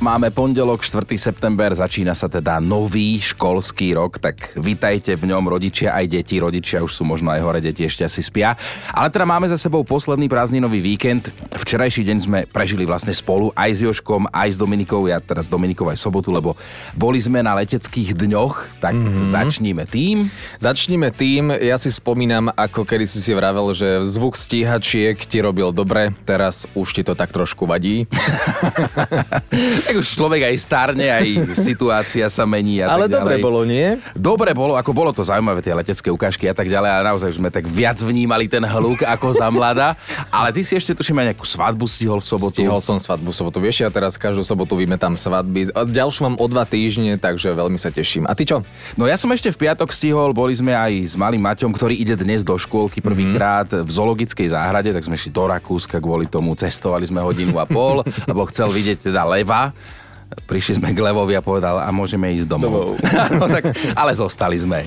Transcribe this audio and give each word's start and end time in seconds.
Máme 0.00 0.32
pondelok, 0.32 0.80
4. 0.80 1.04
september, 1.20 1.76
začína 1.76 2.16
sa 2.16 2.24
teda 2.24 2.56
nový 2.56 3.20
školský 3.20 3.92
rok, 3.92 4.16
tak 4.16 4.56
vitajte 4.56 5.12
v 5.12 5.28
ňom 5.28 5.44
rodičia 5.44 5.92
aj 5.92 6.16
deti. 6.16 6.40
Rodičia 6.40 6.80
už 6.80 6.88
sú 6.88 7.04
možno 7.04 7.28
aj 7.28 7.44
hore, 7.44 7.60
deti 7.60 7.84
ešte 7.84 8.08
asi 8.08 8.24
spia. 8.24 8.56
Ale 8.96 9.12
teda 9.12 9.28
máme 9.28 9.44
za 9.52 9.60
sebou 9.60 9.84
posledný 9.84 10.24
prázdninový 10.24 10.80
víkend. 10.80 11.28
Včerajší 11.52 12.08
deň 12.08 12.16
sme 12.16 12.38
prežili 12.48 12.88
vlastne 12.88 13.12
spolu 13.12 13.52
aj 13.52 13.76
s 13.76 13.80
Joškom, 13.84 14.32
aj 14.32 14.48
s 14.48 14.56
Dominikou, 14.56 15.04
ja 15.04 15.20
teraz 15.20 15.52
Dominikou 15.52 15.92
aj 15.92 16.00
sobotu, 16.00 16.32
lebo 16.32 16.56
boli 16.96 17.20
sme 17.20 17.44
na 17.44 17.52
leteckých 17.60 18.16
dňoch, 18.16 18.80
tak 18.80 18.96
mm-hmm. 18.96 19.28
začníme 19.28 19.84
tým. 19.84 20.32
Začníme 20.64 21.12
tým, 21.12 21.52
ja 21.60 21.76
si 21.76 21.92
spomínam, 21.92 22.48
ako 22.56 22.88
kedy 22.88 23.04
si 23.04 23.20
si 23.20 23.36
vravel, 23.36 23.68
že 23.76 24.00
zvuk 24.08 24.32
stíhačiek 24.32 25.20
ti 25.20 25.44
robil 25.44 25.76
dobre, 25.76 26.16
teraz 26.24 26.64
už 26.72 26.88
ti 26.88 27.04
to 27.04 27.12
tak 27.12 27.36
trošku 27.36 27.68
vadí. 27.68 28.08
tak 29.90 29.98
už 29.98 30.08
človek 30.14 30.42
aj 30.46 30.56
starne, 30.62 31.06
aj 31.10 31.26
situácia 31.58 32.30
sa 32.30 32.46
mení 32.46 32.78
a 32.78 32.94
Ale 32.94 33.10
tak 33.10 33.18
dobre 33.18 33.34
ďalej. 33.36 33.44
bolo, 33.44 33.60
nie? 33.66 33.98
Dobre 34.14 34.50
bolo, 34.54 34.78
ako 34.78 34.90
bolo 34.94 35.10
to 35.10 35.26
zaujímavé, 35.26 35.58
tie 35.66 35.74
letecké 35.74 36.08
ukážky 36.14 36.46
a 36.46 36.54
tak 36.54 36.70
ďalej, 36.70 36.90
ale 36.94 37.02
naozaj 37.10 37.30
sme 37.34 37.50
tak 37.50 37.66
viac 37.66 37.98
vnímali 37.98 38.46
ten 38.46 38.62
hluk 38.62 39.02
ako 39.02 39.34
za 39.34 39.50
mladá. 39.50 39.98
Ale 40.30 40.54
ty 40.54 40.62
si 40.62 40.78
ešte 40.78 40.94
tuším 40.94 41.18
aj 41.18 41.26
nejakú 41.34 41.42
svadbu 41.42 41.84
stihol 41.90 42.22
v 42.22 42.26
sobotu. 42.30 42.62
Stihol 42.62 42.78
som 42.78 43.02
svadbu 43.02 43.34
v 43.34 43.36
sobotu. 43.36 43.58
Vieš, 43.58 43.82
ja 43.82 43.90
teraz 43.90 44.14
každú 44.14 44.46
sobotu 44.46 44.78
vymetám 44.78 45.18
svadby. 45.18 45.74
A 45.74 45.82
Ďalšiu 45.82 46.30
mám 46.30 46.36
o 46.38 46.46
dva 46.46 46.62
týždne, 46.62 47.18
takže 47.18 47.50
veľmi 47.50 47.74
sa 47.74 47.90
teším. 47.90 48.30
A 48.30 48.32
ty 48.38 48.46
čo? 48.46 48.62
No 48.94 49.10
ja 49.10 49.18
som 49.18 49.26
ešte 49.34 49.50
v 49.50 49.66
piatok 49.66 49.90
stihol, 49.90 50.30
boli 50.30 50.54
sme 50.54 50.70
aj 50.70 50.92
s 51.10 51.14
malým 51.18 51.42
Maťom, 51.42 51.74
ktorý 51.74 51.98
ide 51.98 52.14
dnes 52.14 52.46
do 52.46 52.54
škôlky 52.54 53.02
prvýkrát 53.02 53.66
v 53.66 53.90
zoologickej 53.90 54.54
záhrade, 54.54 54.94
tak 54.94 55.02
sme 55.02 55.18
šli 55.18 55.34
do 55.34 55.50
Rakúska 55.50 55.98
kvôli 55.98 56.30
tomu, 56.30 56.54
cestovali 56.54 57.08
sme 57.08 57.18
hodinu 57.24 57.58
a 57.58 57.66
pol, 57.66 58.06
lebo 58.30 58.46
chcel 58.46 58.70
vidieť 58.70 59.10
teda 59.10 59.26
leva. 59.26 59.72
Prišli 60.46 60.78
sme 60.78 60.94
k 60.94 61.02
Levovi 61.02 61.34
a 61.34 61.42
povedal, 61.42 61.78
a 61.82 61.90
môžeme 61.90 62.30
ísť 62.30 62.46
domov. 62.46 62.98
no, 63.38 63.46
tak, 63.50 63.74
ale 63.94 64.12
zostali 64.14 64.58
sme. 64.58 64.86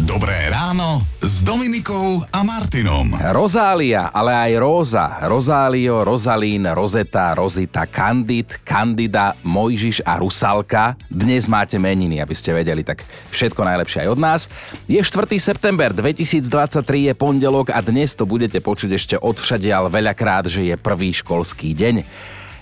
Dobré 0.00 0.48
ráno 0.48 1.04
s 1.20 1.44
Dominikou 1.44 2.24
a 2.32 2.40
Martinom. 2.40 3.12
Rozália, 3.28 4.08
ale 4.08 4.32
aj 4.32 4.52
Róza, 4.56 5.06
Rozálio, 5.28 6.00
Rozalín, 6.00 6.64
Rozeta, 6.72 7.36
Rozita, 7.36 7.84
Kandid, 7.84 8.64
Kandida, 8.64 9.36
Mojžiš 9.44 10.00
a 10.08 10.16
Rusalka. 10.16 10.96
Dnes 11.12 11.44
máte 11.44 11.76
meniny, 11.76 12.24
aby 12.24 12.32
ste 12.32 12.56
vedeli, 12.56 12.80
tak 12.80 13.04
všetko 13.04 13.60
najlepšie 13.60 14.08
aj 14.08 14.08
od 14.08 14.20
nás. 14.20 14.40
Je 14.88 14.96
4. 14.96 15.28
september 15.36 15.92
2023, 15.92 17.12
je 17.12 17.14
pondelok 17.14 17.68
a 17.68 17.84
dnes 17.84 18.16
to 18.16 18.24
budete 18.24 18.64
počuť 18.64 18.96
ešte 18.96 19.14
odvšadiaľ 19.20 19.92
veľakrát, 19.92 20.48
že 20.48 20.72
je 20.72 20.76
prvý 20.80 21.12
školský 21.12 21.76
deň. 21.76 22.08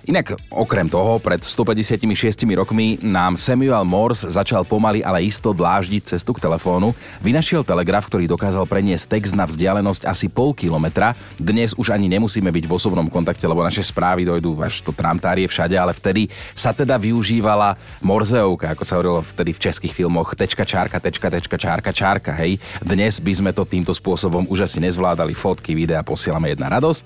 Inak 0.09 0.33
okrem 0.49 0.89
toho, 0.89 1.21
pred 1.21 1.45
156 1.45 2.49
rokmi 2.57 2.97
nám 3.05 3.37
Samuel 3.37 3.85
Morse 3.85 4.33
začal 4.33 4.65
pomaly, 4.65 5.05
ale 5.05 5.29
isto 5.29 5.53
dláždiť 5.53 6.17
cestu 6.17 6.33
k 6.33 6.41
telefónu. 6.41 6.97
Vynašiel 7.21 7.61
telegraf, 7.61 8.09
ktorý 8.09 8.25
dokázal 8.25 8.65
preniesť 8.65 9.21
text 9.21 9.37
na 9.37 9.45
vzdialenosť 9.45 10.09
asi 10.09 10.33
pol 10.33 10.57
kilometra. 10.57 11.13
Dnes 11.37 11.77
už 11.77 11.93
ani 11.93 12.09
nemusíme 12.09 12.49
byť 12.49 12.65
v 12.65 12.73
osobnom 12.73 13.13
kontakte, 13.13 13.45
lebo 13.45 13.61
naše 13.61 13.85
správy 13.85 14.25
dojdú 14.25 14.57
až 14.65 14.81
to 14.81 14.89
tramtárie 14.97 15.45
všade, 15.45 15.77
ale 15.77 15.93
vtedy 15.93 16.33
sa 16.57 16.73
teda 16.73 16.97
využívala 16.97 17.77
Morzeovka, 18.01 18.73
ako 18.73 18.83
sa 18.89 18.97
hovorilo 18.97 19.21
vtedy 19.21 19.53
v 19.53 19.63
českých 19.69 19.93
filmoch, 19.93 20.33
tečka 20.33 20.65
čárka, 20.65 20.97
tečka, 20.97 21.29
tečka, 21.29 21.61
čárka, 21.61 21.93
čárka, 21.93 22.33
hej. 22.41 22.57
Dnes 22.81 23.21
by 23.21 23.33
sme 23.37 23.51
to 23.53 23.69
týmto 23.69 23.93
spôsobom 23.93 24.49
už 24.49 24.65
asi 24.65 24.81
nezvládali, 24.81 25.37
fotky, 25.37 25.77
videa, 25.77 26.01
posielame 26.01 26.57
jedna 26.57 26.73
radosť. 26.73 27.05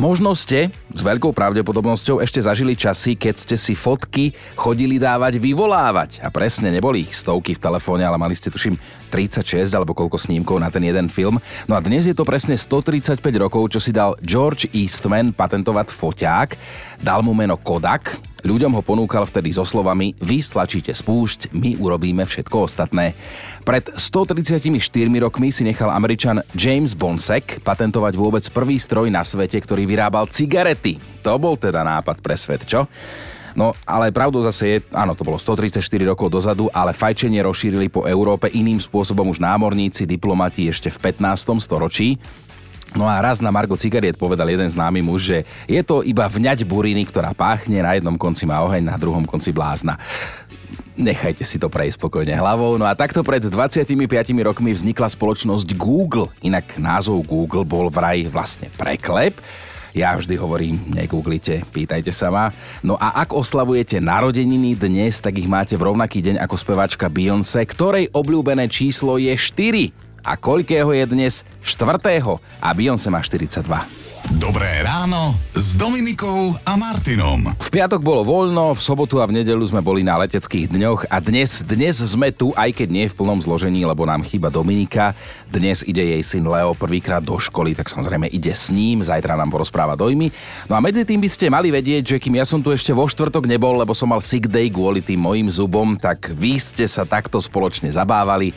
Možno 0.00 0.32
ste 0.32 0.72
s 0.88 1.04
veľkou 1.04 1.36
pravdepodobnosťou 1.36 2.24
ešte 2.24 2.40
zažili 2.40 2.72
časy, 2.72 3.12
keď 3.12 3.34
ste 3.36 3.56
si 3.60 3.76
fotky 3.76 4.32
chodili 4.56 4.96
dávať 4.96 5.36
vyvolávať. 5.36 6.24
A 6.24 6.32
presne 6.32 6.72
neboli 6.72 7.04
ich 7.04 7.12
stovky 7.12 7.52
v 7.52 7.60
telefóne, 7.60 8.00
ale 8.08 8.16
mali 8.16 8.32
ste 8.32 8.48
tuším 8.48 8.80
36 9.12 9.68
alebo 9.76 9.92
koľko 9.92 10.16
snímkov 10.16 10.56
na 10.64 10.72
ten 10.72 10.80
jeden 10.88 11.12
film. 11.12 11.36
No 11.68 11.76
a 11.76 11.84
dnes 11.84 12.08
je 12.08 12.16
to 12.16 12.24
presne 12.24 12.56
135 12.56 13.20
rokov, 13.36 13.68
čo 13.68 13.84
si 13.84 13.92
dal 13.92 14.16
George 14.24 14.72
Eastman 14.72 15.36
patentovať 15.36 15.92
foťák. 15.92 16.48
Dal 17.04 17.20
mu 17.20 17.36
meno 17.36 17.60
Kodak, 17.60 18.16
ľuďom 18.48 18.72
ho 18.72 18.82
ponúkal 18.82 19.28
vtedy 19.28 19.52
so 19.52 19.68
slovami 19.68 20.16
Vy 20.24 20.40
stlačíte 20.40 20.96
spúšť, 20.96 21.52
my 21.52 21.76
urobíme 21.76 22.24
všetko 22.24 22.64
ostatné. 22.64 23.12
Pred 23.62 23.94
134 23.94 24.74
rokmi 25.22 25.54
si 25.54 25.62
nechal 25.62 25.86
Američan 25.94 26.42
James 26.58 26.98
Bonsek 26.98 27.62
patentovať 27.62 28.18
vôbec 28.18 28.42
prvý 28.50 28.74
stroj 28.74 29.06
na 29.06 29.22
svete, 29.22 29.54
ktorý 29.62 29.86
vyrábal 29.86 30.26
cigarety. 30.26 30.98
To 31.22 31.38
bol 31.38 31.54
teda 31.54 31.86
nápad 31.86 32.18
pre 32.18 32.34
svet, 32.34 32.66
čo? 32.66 32.90
No, 33.54 33.70
ale 33.86 34.10
pravdou 34.10 34.42
zase 34.42 34.64
je, 34.66 34.76
áno, 34.90 35.14
to 35.14 35.22
bolo 35.22 35.38
134 35.38 35.78
rokov 36.10 36.26
dozadu, 36.26 36.66
ale 36.74 36.90
fajčenie 36.90 37.38
rozšírili 37.46 37.86
po 37.86 38.02
Európe 38.02 38.50
iným 38.50 38.82
spôsobom 38.82 39.30
už 39.30 39.38
námorníci, 39.38 40.10
diplomati 40.10 40.66
ešte 40.66 40.90
v 40.90 41.14
15. 41.14 41.62
storočí. 41.62 42.18
No 42.92 43.08
a 43.08 43.24
raz 43.24 43.40
na 43.40 43.48
Margo 43.48 43.72
cigariet 43.72 44.20
povedal 44.20 44.52
jeden 44.52 44.68
známy 44.68 45.00
muž, 45.00 45.32
že 45.32 45.38
je 45.64 45.80
to 45.80 46.04
iba 46.04 46.28
vňať 46.28 46.68
buriny, 46.68 47.08
ktorá 47.08 47.32
páchne, 47.32 47.80
na 47.80 47.96
jednom 47.96 48.20
konci 48.20 48.44
má 48.44 48.60
oheň, 48.60 48.84
na 48.84 49.00
druhom 49.00 49.24
konci 49.24 49.48
blázna. 49.48 49.96
Nechajte 50.92 51.48
si 51.48 51.56
to 51.56 51.72
prejsť 51.72 51.96
spokojne 51.96 52.36
hlavou. 52.36 52.76
No 52.76 52.84
a 52.84 52.92
takto 52.92 53.24
pred 53.24 53.40
25 53.40 53.96
rokmi 54.44 54.76
vznikla 54.76 55.08
spoločnosť 55.08 55.72
Google. 55.72 56.28
Inak 56.44 56.76
názov 56.76 57.24
Google 57.24 57.64
bol 57.64 57.88
vraj 57.88 58.28
vlastne 58.28 58.68
preklep. 58.76 59.40
Ja 59.92 60.16
vždy 60.16 60.40
hovorím, 60.40 60.80
negooglite, 60.88 61.68
pýtajte 61.68 62.12
sa 62.12 62.32
ma. 62.32 62.48
No 62.80 62.96
a 62.96 63.12
ak 63.24 63.36
oslavujete 63.36 64.00
narodeniny 64.00 64.72
dnes, 64.72 65.20
tak 65.20 65.36
ich 65.36 65.48
máte 65.48 65.76
v 65.76 65.92
rovnaký 65.92 66.24
deň 66.24 66.40
ako 66.40 66.56
speváčka 66.56 67.12
Beyoncé, 67.12 67.60
ktorej 67.68 68.08
obľúbené 68.12 68.72
číslo 68.72 69.20
je 69.20 69.36
4. 69.36 70.11
A 70.22 70.38
koľkého 70.38 70.94
je 70.94 71.02
dnes? 71.02 71.42
4. 71.66 71.98
A 72.62 72.68
Beyoncé 72.78 73.10
má 73.10 73.18
42. 73.18 73.66
Dobré 74.38 74.70
ráno 74.86 75.34
s 75.50 75.74
Dominikou 75.74 76.54
a 76.62 76.78
Martinom. 76.78 77.42
V 77.58 77.68
piatok 77.74 77.98
bolo 78.06 78.22
voľno, 78.22 78.70
v 78.70 78.78
sobotu 78.78 79.18
a 79.18 79.26
v 79.26 79.42
nedelu 79.42 79.58
sme 79.66 79.82
boli 79.82 80.06
na 80.06 80.14
leteckých 80.22 80.70
dňoch 80.70 81.10
a 81.10 81.18
dnes, 81.18 81.66
dnes 81.66 81.98
sme 81.98 82.30
tu, 82.30 82.54
aj 82.54 82.70
keď 82.70 82.88
nie 82.94 83.10
v 83.10 83.18
plnom 83.18 83.42
zložení, 83.42 83.82
lebo 83.82 84.06
nám 84.06 84.22
chýba 84.22 84.46
Dominika. 84.46 85.18
Dnes 85.50 85.82
ide 85.82 86.06
jej 86.06 86.22
syn 86.22 86.46
Leo 86.46 86.70
prvýkrát 86.78 87.18
do 87.18 87.34
školy, 87.34 87.74
tak 87.74 87.90
samozrejme 87.90 88.30
ide 88.30 88.54
s 88.54 88.70
ním, 88.70 89.02
zajtra 89.02 89.34
nám 89.34 89.50
porozpráva 89.50 89.98
dojmy. 89.98 90.30
No 90.70 90.78
a 90.78 90.80
medzi 90.80 91.02
tým 91.02 91.18
by 91.18 91.26
ste 91.26 91.50
mali 91.50 91.74
vedieť, 91.74 92.14
že 92.14 92.22
kým 92.22 92.38
ja 92.38 92.46
som 92.46 92.62
tu 92.62 92.70
ešte 92.70 92.94
vo 92.94 93.10
štvrtok 93.10 93.50
nebol, 93.50 93.74
lebo 93.74 93.90
som 93.90 94.06
mal 94.06 94.22
sick 94.22 94.46
day 94.46 94.70
kvôli 94.70 95.02
tým 95.02 95.18
mojim 95.18 95.50
zubom, 95.50 95.98
tak 95.98 96.30
vy 96.30 96.62
ste 96.62 96.86
sa 96.86 97.02
takto 97.02 97.42
spoločne 97.42 97.90
zabávali, 97.90 98.54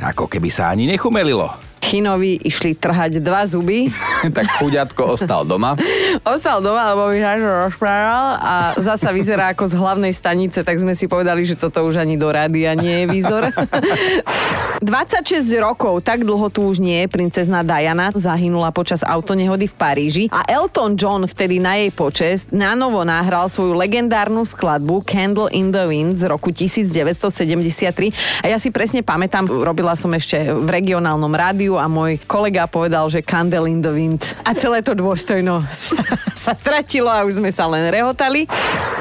ako 0.00 0.26
keby 0.26 0.48
sa 0.48 0.72
ani 0.72 0.88
nechumelilo. 0.88 1.52
Chinovi 1.80 2.36
išli 2.44 2.76
trhať 2.76 3.24
dva 3.24 3.48
zuby. 3.48 3.88
tak 4.36 4.46
chuďatko 4.60 5.16
ostal 5.16 5.48
doma. 5.48 5.74
Ostal 6.32 6.60
doma, 6.60 6.92
lebo 6.92 7.08
mi 7.08 7.18
to 7.18 7.48
rozprával 7.66 8.26
a 8.36 8.54
zasa 8.76 9.10
vyzerá 9.10 9.56
ako 9.56 9.64
z 9.66 9.74
hlavnej 9.80 10.12
stanice, 10.12 10.60
tak 10.60 10.76
sme 10.76 10.92
si 10.92 11.08
povedali, 11.08 11.42
že 11.48 11.56
toto 11.56 11.80
už 11.82 11.98
ani 11.98 12.20
do 12.20 12.28
rádia 12.28 12.76
nie 12.76 13.04
je 13.04 13.06
výzor. 13.08 13.48
26 14.80 15.60
rokov, 15.60 16.00
tak 16.00 16.24
dlho 16.24 16.48
tu 16.48 16.64
už 16.64 16.80
nie 16.80 17.04
je 17.04 17.28
Diana, 17.60 18.08
zahynula 18.16 18.72
počas 18.72 19.04
autonehody 19.04 19.68
v 19.68 19.74
Paríži 19.76 20.24
a 20.32 20.40
Elton 20.48 20.96
John 20.96 21.28
vtedy 21.28 21.60
na 21.60 21.76
jej 21.76 21.92
počest 21.92 22.48
na 22.48 22.72
novo 22.72 23.04
nahral 23.04 23.52
svoju 23.52 23.76
legendárnu 23.76 24.40
skladbu 24.48 25.04
Candle 25.04 25.52
in 25.52 25.68
the 25.68 25.84
Wind 25.84 26.16
z 26.16 26.24
roku 26.32 26.48
1973 26.48 28.40
a 28.40 28.48
ja 28.48 28.56
si 28.56 28.72
presne 28.72 29.04
pamätám, 29.04 29.44
robila 29.52 29.92
som 29.92 30.08
ešte 30.16 30.48
v 30.48 30.68
regionálnom 30.72 31.28
rádiu 31.28 31.76
a 31.76 31.84
môj 31.84 32.16
kolega 32.24 32.64
povedal, 32.64 33.04
že 33.12 33.20
Candle 33.20 33.68
in 33.68 33.84
the 33.84 33.92
Wind. 33.92 34.24
A 34.48 34.56
celé 34.56 34.80
to 34.80 34.96
dôstojno 34.96 35.60
sa 36.48 36.56
stratilo 36.56 37.12
a 37.12 37.20
už 37.28 37.36
sme 37.36 37.52
sa 37.52 37.68
len 37.68 37.92
rehotali. 37.92 38.48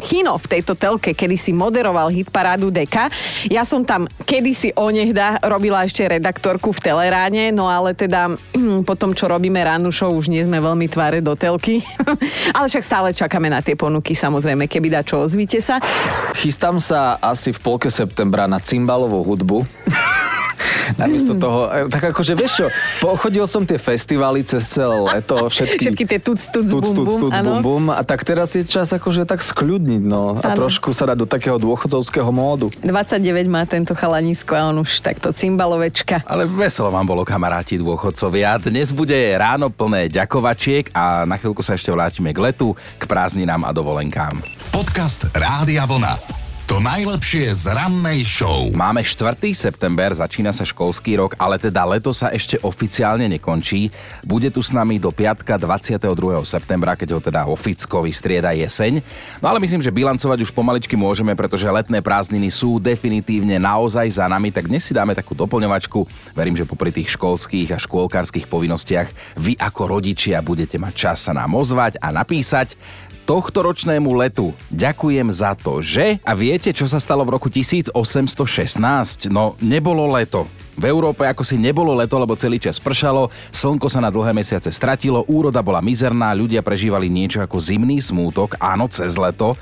Chino 0.04 0.36
v 0.36 0.60
tejto 0.60 0.76
telke 0.76 1.16
kedysi 1.16 1.56
moderoval 1.56 2.12
hit 2.12 2.28
parádu 2.28 2.68
Deka. 2.68 3.08
Ja 3.48 3.64
som 3.64 3.88
tam 3.88 4.12
kedysi 4.28 4.76
onehda 4.76 5.40
robila 5.48 5.69
ešte 5.78 6.08
redaktorku 6.08 6.74
v 6.74 6.80
Teleráne, 6.82 7.54
no 7.54 7.70
ale 7.70 7.94
teda 7.94 8.34
po 8.88 8.94
tom, 8.98 9.14
čo 9.14 9.30
robíme 9.30 9.62
ránu 9.62 9.94
show, 9.94 10.10
už 10.10 10.32
nie 10.32 10.42
sme 10.42 10.58
veľmi 10.58 10.90
tváre 10.90 11.22
do 11.22 11.38
telky. 11.38 11.86
ale 12.58 12.66
však 12.66 12.84
stále 12.86 13.08
čakáme 13.14 13.54
na 13.54 13.62
tie 13.62 13.78
ponuky, 13.78 14.18
samozrejme, 14.18 14.66
keby 14.66 14.90
da 14.90 15.02
čo, 15.06 15.22
ozvite 15.22 15.62
sa. 15.62 15.78
Chystám 16.38 16.82
sa 16.82 17.22
asi 17.22 17.54
v 17.54 17.60
polke 17.62 17.92
septembra 17.92 18.50
na 18.50 18.58
cymbalovú 18.58 19.22
hudbu. 19.22 19.58
Namiesto 20.98 21.36
toho, 21.38 21.70
e, 21.70 21.92
tak 21.92 22.14
akože 22.16 22.34
vieš 22.34 22.52
čo, 22.64 22.66
pochodil 23.04 23.46
som 23.46 23.68
tie 23.68 23.78
festivaly 23.78 24.42
cez 24.48 24.66
celé 24.66 24.98
leto, 24.98 25.46
všetky... 25.54 25.84
Všetky 25.90 26.06
tie 26.08 26.20
tuc, 26.22 26.40
tuc, 26.40 26.66
tuc, 26.66 26.82
bum, 26.82 26.96
tuc, 26.96 27.08
bum, 27.08 27.20
tuc, 27.28 27.34
bum, 27.36 27.60
bum. 27.62 27.84
A 27.94 28.02
tak 28.02 28.24
teraz 28.26 28.56
je 28.56 28.64
čas 28.66 28.90
akože 28.90 29.28
tak 29.28 29.44
skľudniť, 29.44 30.04
no. 30.06 30.40
A 30.40 30.54
Áno. 30.54 30.66
trošku 30.66 30.96
sa 30.96 31.10
dať 31.10 31.18
do 31.20 31.28
takého 31.30 31.58
dôchodcovského 31.60 32.30
módu. 32.34 32.72
29 32.82 33.22
má 33.52 33.68
tento 33.68 33.94
chalanisko 33.94 34.56
a 34.56 34.72
on 34.72 34.82
už 34.82 35.04
takto 35.04 35.30
cymbalovečka. 35.30 36.24
Ale 36.26 36.48
veselo 36.48 36.90
vám 36.90 37.06
bolo, 37.06 37.22
kamaráti 37.28 37.78
dôchodcovia. 37.78 38.58
Dnes 38.62 38.90
bude 38.96 39.18
ráno 39.38 39.70
plné 39.70 40.10
ďakovačiek 40.10 40.94
a 40.96 41.28
na 41.28 41.36
chvíľku 41.38 41.62
sa 41.62 41.76
ešte 41.76 41.94
vrátime 41.94 42.34
k 42.34 42.40
letu, 42.40 42.74
k 42.98 43.04
prázdninám 43.06 43.68
a 43.68 43.72
dovolenkám. 43.76 44.42
Podcast 44.74 45.28
Rádia 45.34 45.86
Vlna. 45.86 46.49
To 46.70 46.78
najlepšie 46.78 47.50
z 47.66 47.74
rannej 47.74 48.22
show. 48.22 48.70
Máme 48.78 49.02
4. 49.02 49.42
september, 49.58 50.14
začína 50.14 50.54
sa 50.54 50.62
školský 50.62 51.18
rok, 51.18 51.34
ale 51.42 51.58
teda 51.58 51.82
leto 51.82 52.14
sa 52.14 52.30
ešte 52.30 52.62
oficiálne 52.62 53.26
nekončí. 53.26 53.90
Bude 54.22 54.54
tu 54.54 54.62
s 54.62 54.70
nami 54.70 55.02
do 55.02 55.10
piatka 55.10 55.58
22. 55.58 55.98
septembra, 56.46 56.94
keď 56.94 57.10
ho 57.18 57.20
teda 57.26 57.50
oficko 57.50 58.06
vystrieda 58.06 58.54
jeseň. 58.54 59.02
No 59.42 59.50
ale 59.50 59.58
myslím, 59.66 59.82
že 59.82 59.90
bilancovať 59.90 60.46
už 60.46 60.54
pomaličky 60.54 60.94
môžeme, 60.94 61.34
pretože 61.34 61.66
letné 61.66 62.06
prázdniny 62.06 62.54
sú 62.54 62.78
definitívne 62.78 63.58
naozaj 63.58 64.22
za 64.22 64.30
nami, 64.30 64.54
tak 64.54 64.70
dnes 64.70 64.86
si 64.86 64.94
dáme 64.94 65.18
takú 65.18 65.34
doplňovačku. 65.34 66.06
Verím, 66.38 66.54
že 66.54 66.70
popri 66.70 66.94
tých 66.94 67.18
školských 67.18 67.74
a 67.74 67.82
škôlkarských 67.82 68.46
povinnostiach 68.46 69.42
vy 69.42 69.58
ako 69.58 69.98
rodičia 69.98 70.38
budete 70.46 70.78
mať 70.78 70.94
čas 70.94 71.18
sa 71.18 71.34
nám 71.34 71.50
ozvať 71.50 71.98
a 71.98 72.14
napísať 72.14 72.78
tohto 73.30 73.62
ročnému 73.62 74.10
letu. 74.18 74.58
Ďakujem 74.74 75.30
za 75.30 75.54
to, 75.54 75.86
že... 75.86 76.18
A 76.26 76.34
viete, 76.34 76.74
čo 76.74 76.90
sa 76.90 76.98
stalo 76.98 77.22
v 77.22 77.38
roku 77.38 77.46
1816? 77.46 77.94
No, 79.30 79.54
nebolo 79.62 80.10
leto. 80.10 80.50
V 80.74 80.90
Európe 80.90 81.30
ako 81.30 81.46
si 81.46 81.54
nebolo 81.54 81.94
leto, 81.94 82.18
lebo 82.18 82.34
celý 82.34 82.58
čas 82.58 82.82
pršalo, 82.82 83.30
slnko 83.54 83.86
sa 83.86 84.02
na 84.02 84.10
dlhé 84.10 84.34
mesiace 84.34 84.74
stratilo, 84.74 85.28
úroda 85.30 85.62
bola 85.62 85.78
mizerná, 85.78 86.34
ľudia 86.34 86.66
prežívali 86.66 87.06
niečo 87.06 87.46
ako 87.46 87.62
zimný 87.62 88.02
smútok, 88.02 88.58
áno, 88.58 88.90
cez 88.90 89.14
leto, 89.14 89.54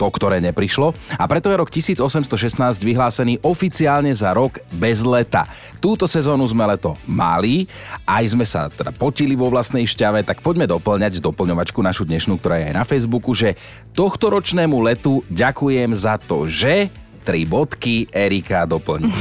to, 0.00 0.08
ktoré 0.08 0.40
neprišlo. 0.40 0.96
A 1.20 1.28
preto 1.28 1.52
je 1.52 1.60
rok 1.60 1.68
1816 1.68 2.80
vyhlásený 2.80 3.44
oficiálne 3.44 4.08
za 4.16 4.32
rok 4.32 4.64
bez 4.72 5.04
leta. 5.04 5.44
Túto 5.76 6.08
sezónu 6.08 6.48
sme 6.48 6.64
leto 6.64 6.96
mali, 7.04 7.68
aj 8.08 8.24
sme 8.32 8.48
sa 8.48 8.72
teda 8.72 8.96
potili 8.96 9.36
vo 9.36 9.52
vlastnej 9.52 9.84
šťave, 9.84 10.24
tak 10.24 10.40
poďme 10.40 10.64
doplňať 10.64 11.20
doplňovačku 11.20 11.84
našu 11.84 12.08
dnešnú, 12.08 12.40
ktorá 12.40 12.56
je 12.64 12.72
aj 12.72 12.76
na 12.80 12.84
Facebooku, 12.88 13.36
že 13.36 13.60
tohto 13.92 14.32
ročnému 14.32 14.80
letu 14.80 15.20
ďakujem 15.28 15.92
za 15.92 16.16
to, 16.16 16.48
že 16.48 16.88
tri 17.20 17.44
bodky 17.44 18.08
Erika 18.08 18.64
doplní. 18.64 19.12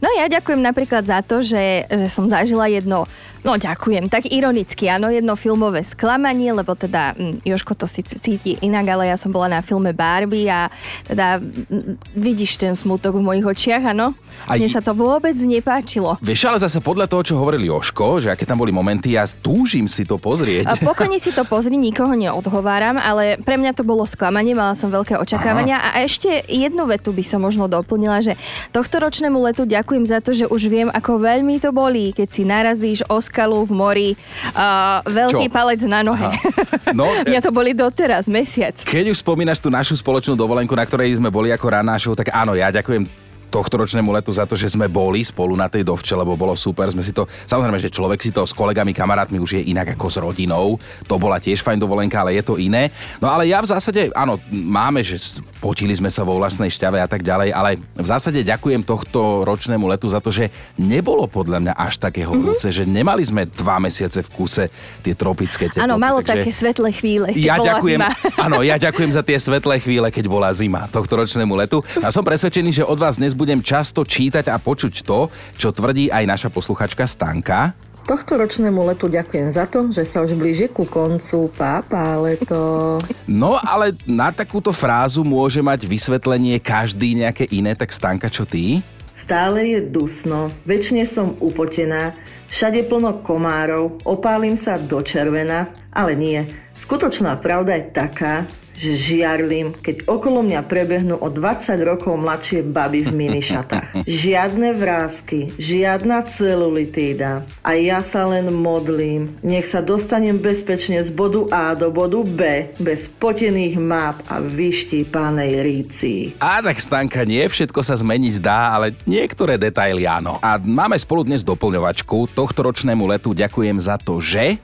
No 0.00 0.08
ja 0.16 0.32
ďakujem 0.32 0.64
napríklad 0.64 1.04
za 1.04 1.20
to, 1.20 1.44
že, 1.44 1.84
že 1.84 2.08
som 2.08 2.24
zažila 2.24 2.70
jedno, 2.72 3.04
no 3.44 3.56
ďakujem, 3.56 4.08
tak 4.12 4.28
ironicky, 4.28 4.88
áno, 4.90 5.08
jedno 5.08 5.34
filmové 5.36 5.84
sklamanie, 5.84 6.52
lebo 6.52 6.76
teda 6.76 7.16
hm, 7.16 7.44
Joško 7.44 7.72
to 7.76 7.86
síce 7.88 8.16
cíti 8.20 8.56
inak, 8.60 8.86
ale 8.92 9.12
ja 9.12 9.16
som 9.16 9.32
bola 9.32 9.48
na 9.48 9.60
filme 9.60 9.92
Barbie 9.96 10.48
a 10.48 10.68
teda 11.08 11.40
hm, 11.40 11.96
vidíš 12.16 12.60
ten 12.60 12.72
smutok 12.76 13.16
v 13.16 13.24
mojich 13.24 13.46
očiach, 13.46 13.92
áno? 13.92 14.12
A 14.48 14.56
Mne 14.56 14.72
sa 14.72 14.80
to 14.80 14.96
vôbec 14.96 15.36
nepáčilo. 15.36 16.16
Vieš, 16.24 16.48
ale 16.48 16.58
zase 16.64 16.80
podľa 16.80 17.04
toho, 17.12 17.22
čo 17.24 17.34
hovoril 17.36 17.60
Joško, 17.60 18.24
že 18.24 18.32
aké 18.32 18.48
tam 18.48 18.64
boli 18.64 18.72
momenty, 18.72 19.12
ja 19.12 19.28
túžim 19.28 19.84
si 19.84 20.08
to 20.08 20.16
pozrieť. 20.16 20.64
A 20.64 20.80
pokojne 20.80 21.20
si 21.20 21.28
to 21.28 21.44
pozri, 21.44 21.76
nikoho 21.76 22.16
neodhováram, 22.16 22.96
ale 22.96 23.36
pre 23.44 23.60
mňa 23.60 23.76
to 23.76 23.84
bolo 23.84 24.08
sklamanie, 24.08 24.56
mala 24.56 24.72
som 24.72 24.88
veľké 24.88 25.20
očakávania 25.20 25.76
a 25.80 26.00
ešte 26.00 26.40
jednu 26.48 26.88
vetu 26.88 27.12
by 27.12 27.20
som 27.20 27.44
možno 27.44 27.68
doplnila, 27.68 28.24
že 28.24 28.32
tohto 28.72 28.96
ročnému 29.04 29.36
letu 29.44 29.68
ďakujem 29.68 30.04
za 30.08 30.24
to, 30.24 30.32
že 30.32 30.48
už 30.48 30.72
viem, 30.72 30.88
ako 30.88 31.20
veľmi 31.20 31.60
to 31.60 31.70
bolí, 31.70 32.16
keď 32.16 32.28
si 32.32 32.42
narazíš 32.48 33.04
o 33.12 33.20
skalu 33.30 33.62
v 33.64 33.72
mori, 33.72 34.10
uh, 34.52 35.00
veľký 35.06 35.46
Čo? 35.46 35.54
palec 35.54 35.80
na 35.86 36.02
nohe. 36.02 36.28
Aha. 36.28 36.38
No, 36.90 37.06
Mňa 37.06 37.38
to 37.38 37.54
boli 37.54 37.70
doteraz, 37.70 38.26
mesiac. 38.26 38.74
Keď 38.82 39.14
už 39.14 39.22
spomínaš 39.22 39.62
tú 39.62 39.70
našu 39.70 39.94
spoločnú 39.94 40.34
dovolenku, 40.34 40.74
na 40.74 40.82
ktorej 40.82 41.22
sme 41.22 41.30
boli 41.30 41.54
ako 41.54 41.70
show, 42.02 42.18
tak 42.18 42.34
áno, 42.34 42.58
ja 42.58 42.66
ďakujem 42.74 43.29
tohto 43.50 43.82
ročnému 43.82 44.14
letu 44.14 44.30
za 44.30 44.46
to, 44.46 44.54
že 44.54 44.72
sme 44.72 44.86
boli 44.86 45.26
spolu 45.26 45.58
na 45.58 45.66
tej 45.66 45.82
dovče, 45.82 46.14
lebo 46.14 46.38
bolo 46.38 46.54
super. 46.54 46.86
Sme 46.88 47.02
si 47.02 47.10
to, 47.10 47.26
samozrejme, 47.50 47.82
že 47.82 47.90
človek 47.90 48.22
si 48.22 48.30
to 48.30 48.46
s 48.46 48.54
kolegami, 48.54 48.94
kamarátmi 48.94 49.42
už 49.42 49.58
je 49.58 49.62
inak 49.74 49.98
ako 49.98 50.06
s 50.06 50.16
rodinou. 50.22 50.78
To 51.10 51.18
bola 51.18 51.42
tiež 51.42 51.66
fajn 51.66 51.82
dovolenka, 51.82 52.22
ale 52.22 52.38
je 52.38 52.46
to 52.46 52.54
iné. 52.56 52.94
No 53.18 53.26
ale 53.26 53.50
ja 53.50 53.58
v 53.58 53.68
zásade, 53.68 54.14
áno, 54.14 54.38
máme, 54.50 55.02
že 55.02 55.18
potili 55.58 55.92
sme 55.92 56.08
sa 56.08 56.22
vo 56.22 56.38
vlastnej 56.38 56.70
šťave 56.70 57.02
a 57.02 57.08
tak 57.10 57.26
ďalej, 57.26 57.50
ale 57.50 57.82
v 57.98 58.06
zásade 58.06 58.40
ďakujem 58.46 58.86
tohto 58.86 59.42
ročnému 59.42 59.90
letu 59.90 60.06
za 60.06 60.22
to, 60.22 60.30
že 60.30 60.48
nebolo 60.78 61.26
podľa 61.26 61.58
mňa 61.58 61.72
až 61.74 61.98
také 61.98 62.22
horúce, 62.22 62.70
že 62.70 62.86
nemali 62.86 63.26
sme 63.26 63.50
dva 63.50 63.82
mesiace 63.82 64.22
v 64.22 64.30
kuse 64.30 64.64
tie 65.02 65.12
tropické 65.18 65.66
teploty. 65.66 65.82
Áno, 65.82 65.98
malo 65.98 66.22
takže- 66.22 66.46
také 66.46 66.50
svetlé 66.54 66.90
chvíle, 66.94 67.28
keď 67.34 67.42
ja 67.42 67.56
bola 67.58 67.66
ďakujem, 67.74 68.00
zima. 68.00 68.08
áno, 68.46 68.56
ja 68.62 68.76
ďakujem 68.78 69.10
za 69.10 69.22
tie 69.26 69.38
svetlé 69.40 69.76
chvíle, 69.82 70.08
keď 70.12 70.24
bola 70.30 70.52
zima 70.54 70.86
tohto 70.92 71.18
ročnému 71.18 71.56
letu. 71.56 71.82
A 72.04 72.12
som 72.12 72.22
presvedčený, 72.22 72.70
že 72.70 72.84
od 72.84 73.00
vás 73.00 73.16
dnes 73.16 73.32
budem 73.40 73.64
často 73.64 74.04
čítať 74.04 74.52
a 74.52 74.60
počuť 74.60 75.00
to, 75.00 75.32
čo 75.56 75.72
tvrdí 75.72 76.12
aj 76.12 76.28
naša 76.28 76.48
posluchačka 76.52 77.08
Stanka. 77.08 77.72
Tohto 78.04 78.36
ročnému 78.36 78.84
letu 78.84 79.08
ďakujem 79.08 79.48
za 79.48 79.64
to, 79.64 79.88
že 79.88 80.04
sa 80.04 80.20
už 80.20 80.36
blíži 80.36 80.68
ku 80.68 80.84
koncu. 80.84 81.48
Pápa, 81.56 82.20
leto. 82.20 82.98
No, 83.24 83.56
ale 83.56 83.96
na 84.04 84.28
takúto 84.34 84.74
frázu 84.74 85.24
môže 85.24 85.64
mať 85.64 85.88
vysvetlenie 85.88 86.60
každý 86.60 87.16
nejaké 87.16 87.48
iné, 87.48 87.72
tak 87.72 87.94
Stanka, 87.94 88.28
čo 88.28 88.44
ty? 88.44 88.84
Stále 89.14 89.76
je 89.76 89.80
dusno, 89.84 90.48
väčšine 90.64 91.04
som 91.04 91.36
upotená, 91.38 92.16
všade 92.48 92.88
plno 92.88 93.20
komárov, 93.20 94.00
opálim 94.02 94.56
sa 94.56 94.80
do 94.80 95.04
červena, 95.04 95.70
ale 95.92 96.16
nie. 96.16 96.40
Skutočná 96.80 97.36
pravda 97.36 97.76
je 97.76 97.84
taká, 97.92 98.48
že 98.80 98.96
žiarlim, 98.96 99.76
keď 99.76 100.08
okolo 100.08 100.40
mňa 100.40 100.64
prebehnú 100.64 101.20
o 101.20 101.28
20 101.28 101.76
rokov 101.84 102.16
mladšie 102.16 102.64
baby 102.64 103.04
v 103.04 103.12
minišatách. 103.12 104.00
Žiadne 104.08 104.72
vrázky, 104.72 105.52
žiadna 105.60 106.24
celulitída. 106.24 107.44
A 107.60 107.76
ja 107.76 108.00
sa 108.00 108.24
len 108.24 108.48
modlím, 108.48 109.36
nech 109.44 109.68
sa 109.68 109.84
dostanem 109.84 110.40
bezpečne 110.40 111.04
z 111.04 111.12
bodu 111.12 111.44
A 111.52 111.76
do 111.76 111.92
bodu 111.92 112.24
B, 112.24 112.72
bez 112.80 113.12
potených 113.12 113.76
máp 113.76 114.16
a 114.32 114.40
vyštípanej 114.40 115.60
ríci. 115.60 116.32
A 116.40 116.64
tak 116.64 116.80
Stanka, 116.80 117.28
nie 117.28 117.44
všetko 117.44 117.84
sa 117.84 118.00
zmeniť 118.00 118.40
dá, 118.40 118.72
ale 118.72 118.96
niektoré 119.04 119.60
detaily 119.60 120.08
áno. 120.08 120.40
A 120.40 120.56
máme 120.56 120.96
spolu 120.96 121.28
dnes 121.28 121.44
doplňovačku. 121.44 122.32
Tohto 122.32 122.64
ročnému 122.64 123.04
letu 123.04 123.36
ďakujem 123.36 123.76
za 123.76 124.00
to, 124.00 124.22
že 124.24 124.56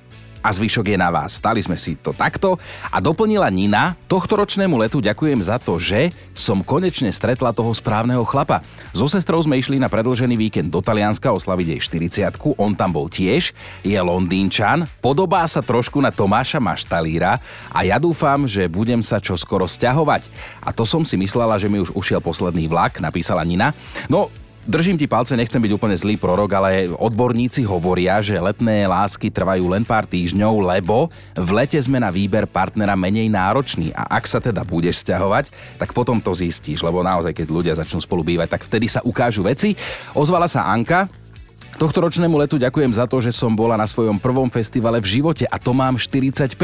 a 0.46 0.54
zvyšok 0.54 0.94
je 0.94 0.98
na 0.98 1.10
vás. 1.10 1.34
Stali 1.42 1.58
sme 1.58 1.74
si 1.74 1.98
to 1.98 2.14
takto 2.14 2.54
a 2.94 3.02
doplnila 3.02 3.50
Nina, 3.50 3.98
tohto 4.06 4.38
ročnému 4.38 4.78
letu 4.78 5.02
ďakujem 5.02 5.42
za 5.42 5.58
to, 5.58 5.82
že 5.82 6.14
som 6.38 6.62
konečne 6.62 7.10
stretla 7.10 7.50
toho 7.50 7.74
správneho 7.74 8.22
chlapa. 8.22 8.62
So 8.94 9.10
sestrou 9.10 9.42
sme 9.42 9.58
išli 9.58 9.82
na 9.82 9.90
predlžený 9.90 10.38
víkend 10.38 10.70
do 10.70 10.78
Talianska 10.78 11.34
oslaviť 11.34 11.66
jej 11.74 11.80
40 12.30 12.38
on 12.62 12.78
tam 12.78 12.94
bol 12.94 13.10
tiež, 13.10 13.50
je 13.82 13.98
Londýnčan, 13.98 14.86
podobá 15.02 15.42
sa 15.50 15.58
trošku 15.58 15.98
na 15.98 16.14
Tomáša 16.14 16.62
Maštalíra 16.62 17.42
a 17.74 17.82
ja 17.82 17.98
dúfam, 17.98 18.46
že 18.46 18.70
budem 18.70 19.02
sa 19.02 19.18
čoskoro 19.18 19.66
sťahovať. 19.66 20.30
A 20.62 20.70
to 20.70 20.86
som 20.86 21.02
si 21.02 21.18
myslela, 21.18 21.58
že 21.58 21.66
mi 21.66 21.82
už 21.82 21.90
ušiel 21.90 22.22
posledný 22.22 22.70
vlak, 22.70 23.02
napísala 23.02 23.42
Nina. 23.42 23.74
No, 24.06 24.30
Držím 24.66 24.98
ti 24.98 25.06
palce, 25.06 25.38
nechcem 25.38 25.62
byť 25.62 25.78
úplne 25.78 25.94
zlý 25.94 26.18
prorok, 26.18 26.50
ale 26.58 26.90
odborníci 26.90 27.62
hovoria, 27.62 28.18
že 28.18 28.34
letné 28.34 28.82
lásky 28.90 29.30
trvajú 29.30 29.62
len 29.70 29.86
pár 29.86 30.10
týždňov, 30.10 30.58
lebo 30.58 31.06
v 31.38 31.50
lete 31.54 31.78
sme 31.78 32.02
na 32.02 32.10
výber 32.10 32.50
partnera 32.50 32.98
menej 32.98 33.30
náročný 33.30 33.94
a 33.94 34.18
ak 34.18 34.26
sa 34.26 34.42
teda 34.42 34.66
budeš 34.66 35.06
sťahovať, 35.06 35.54
tak 35.78 35.94
potom 35.94 36.18
to 36.18 36.34
zistíš, 36.34 36.82
lebo 36.82 36.98
naozaj, 37.06 37.30
keď 37.30 37.46
ľudia 37.46 37.78
začnú 37.78 38.02
spolu 38.02 38.26
bývať, 38.26 38.58
tak 38.58 38.66
vtedy 38.66 38.90
sa 38.90 39.06
ukážu 39.06 39.46
veci. 39.46 39.78
Ozvala 40.18 40.50
sa 40.50 40.66
Anka, 40.66 41.06
Tohto 41.76 42.08
ročnému 42.08 42.40
letu 42.40 42.56
ďakujem 42.56 42.88
za 42.96 43.04
to, 43.04 43.20
že 43.20 43.36
som 43.36 43.52
bola 43.52 43.76
na 43.76 43.84
svojom 43.84 44.16
prvom 44.16 44.48
festivale 44.48 44.96
v 44.96 45.20
živote 45.20 45.44
a 45.44 45.60
to 45.60 45.76
mám 45.76 46.00
45. 46.00 46.56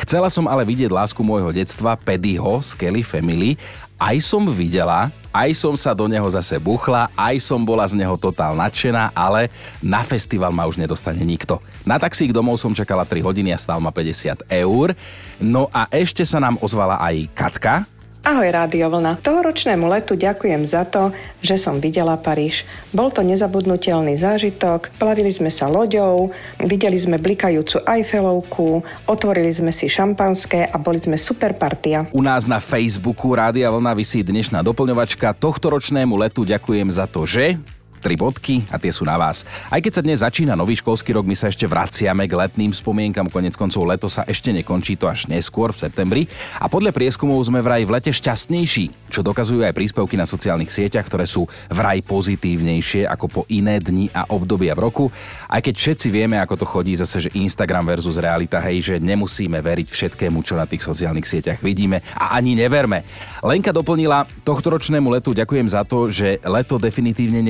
Chcela 0.00 0.32
som 0.32 0.48
ale 0.48 0.64
vidieť 0.64 0.88
lásku 0.88 1.20
môjho 1.20 1.52
detstva, 1.52 2.00
Pedyho 2.00 2.64
z 2.64 2.72
Kelly 2.72 3.04
Family. 3.04 3.60
Aj 4.00 4.16
som 4.24 4.40
videla, 4.48 5.12
aj 5.36 5.52
som 5.52 5.76
sa 5.76 5.92
do 5.92 6.08
neho 6.08 6.24
zase 6.32 6.56
buchla, 6.56 7.12
aj 7.12 7.44
som 7.44 7.60
bola 7.60 7.84
z 7.84 7.92
neho 7.92 8.16
totál 8.16 8.56
nadšená, 8.56 9.12
ale 9.12 9.52
na 9.84 10.00
festival 10.00 10.48
ma 10.48 10.64
už 10.64 10.80
nedostane 10.80 11.20
nikto. 11.20 11.60
Na 11.84 12.00
taxík 12.00 12.32
domov 12.32 12.56
som 12.56 12.72
čakala 12.72 13.04
3 13.04 13.20
hodiny 13.20 13.52
a 13.52 13.60
stál 13.60 13.84
ma 13.84 13.92
50 13.92 14.48
eur. 14.48 14.96
No 15.44 15.68
a 15.76 15.92
ešte 15.92 16.24
sa 16.24 16.40
nám 16.40 16.56
ozvala 16.64 16.96
aj 17.04 17.28
Katka, 17.36 17.84
Ahoj 18.24 18.56
Rádio 18.56 18.88
Vlna. 18.88 19.20
Tohoročnému 19.20 19.84
letu 19.84 20.16
ďakujem 20.16 20.64
za 20.64 20.88
to, 20.88 21.12
že 21.44 21.60
som 21.60 21.76
videla 21.76 22.16
Paríž. 22.16 22.64
Bol 22.88 23.12
to 23.12 23.20
nezabudnutelný 23.20 24.16
zážitok, 24.16 24.88
plavili 24.96 25.28
sme 25.28 25.52
sa 25.52 25.68
loďou, 25.68 26.32
videli 26.56 26.96
sme 26.96 27.20
blikajúcu 27.20 27.84
Eiffelovku, 27.84 28.80
otvorili 29.04 29.52
sme 29.52 29.76
si 29.76 29.92
šampanské 29.92 30.64
a 30.72 30.80
boli 30.80 31.04
sme 31.04 31.20
super 31.20 31.52
partia. 31.52 32.08
U 32.16 32.24
nás 32.24 32.48
na 32.48 32.64
Facebooku 32.64 33.28
Rádia 33.36 33.68
Vlna 33.68 33.92
vysí 33.92 34.24
dnešná 34.24 34.64
doplňovačka. 34.64 35.36
Tohto 35.36 35.76
ročnému 35.76 36.16
letu 36.16 36.48
ďakujem 36.48 36.88
za 36.88 37.04
to, 37.04 37.28
že 37.28 37.60
tri 38.04 38.20
bodky 38.20 38.68
a 38.68 38.76
tie 38.76 38.92
sú 38.92 39.08
na 39.08 39.16
vás. 39.16 39.48
Aj 39.72 39.80
keď 39.80 39.92
sa 39.96 40.04
dnes 40.04 40.20
začína 40.20 40.52
nový 40.52 40.76
školský 40.76 41.16
rok, 41.16 41.24
my 41.24 41.32
sa 41.32 41.48
ešte 41.48 41.64
vraciame 41.64 42.28
k 42.28 42.36
letným 42.36 42.76
spomienkam, 42.76 43.32
konec 43.32 43.56
koncov 43.56 43.88
leto 43.88 44.12
sa 44.12 44.28
ešte 44.28 44.52
nekončí, 44.52 45.00
to 45.00 45.08
až 45.08 45.24
neskôr 45.32 45.72
v 45.72 45.88
septembri. 45.88 46.22
A 46.60 46.68
podľa 46.68 46.92
prieskumov 46.92 47.40
sme 47.48 47.64
vraj 47.64 47.88
v 47.88 47.96
lete 47.96 48.12
šťastnejší, 48.12 49.08
čo 49.08 49.24
dokazujú 49.24 49.64
aj 49.64 49.72
príspevky 49.72 50.20
na 50.20 50.28
sociálnych 50.28 50.68
sieťach, 50.68 51.08
ktoré 51.08 51.24
sú 51.24 51.48
vraj 51.72 52.04
pozitívnejšie 52.04 53.08
ako 53.08 53.26
po 53.32 53.42
iné 53.48 53.80
dni 53.80 54.12
a 54.12 54.28
obdobia 54.28 54.76
v 54.76 54.84
roku. 54.84 55.04
Aj 55.48 55.64
keď 55.64 55.72
všetci 55.72 56.12
vieme, 56.12 56.36
ako 56.36 56.60
to 56.60 56.66
chodí 56.68 56.92
zase, 56.92 57.24
že 57.24 57.32
Instagram 57.32 57.88
versus 57.88 58.20
realita, 58.20 58.60
hej, 58.60 58.84
že 58.84 58.94
nemusíme 59.00 59.56
veriť 59.64 59.88
všetkému, 59.88 60.44
čo 60.44 60.60
na 60.60 60.68
tých 60.68 60.84
sociálnych 60.84 61.24
sieťach 61.24 61.64
vidíme 61.64 62.04
a 62.20 62.36
ani 62.36 62.52
neverme. 62.52 63.00
Lenka 63.40 63.72
doplnila, 63.72 64.28
tohto 64.44 64.76
ročnému 64.76 65.08
letu 65.08 65.32
ďakujem 65.32 65.68
za 65.72 65.88
to, 65.88 66.12
že 66.12 66.36
leto 66.44 66.76
definitívne 66.76 67.40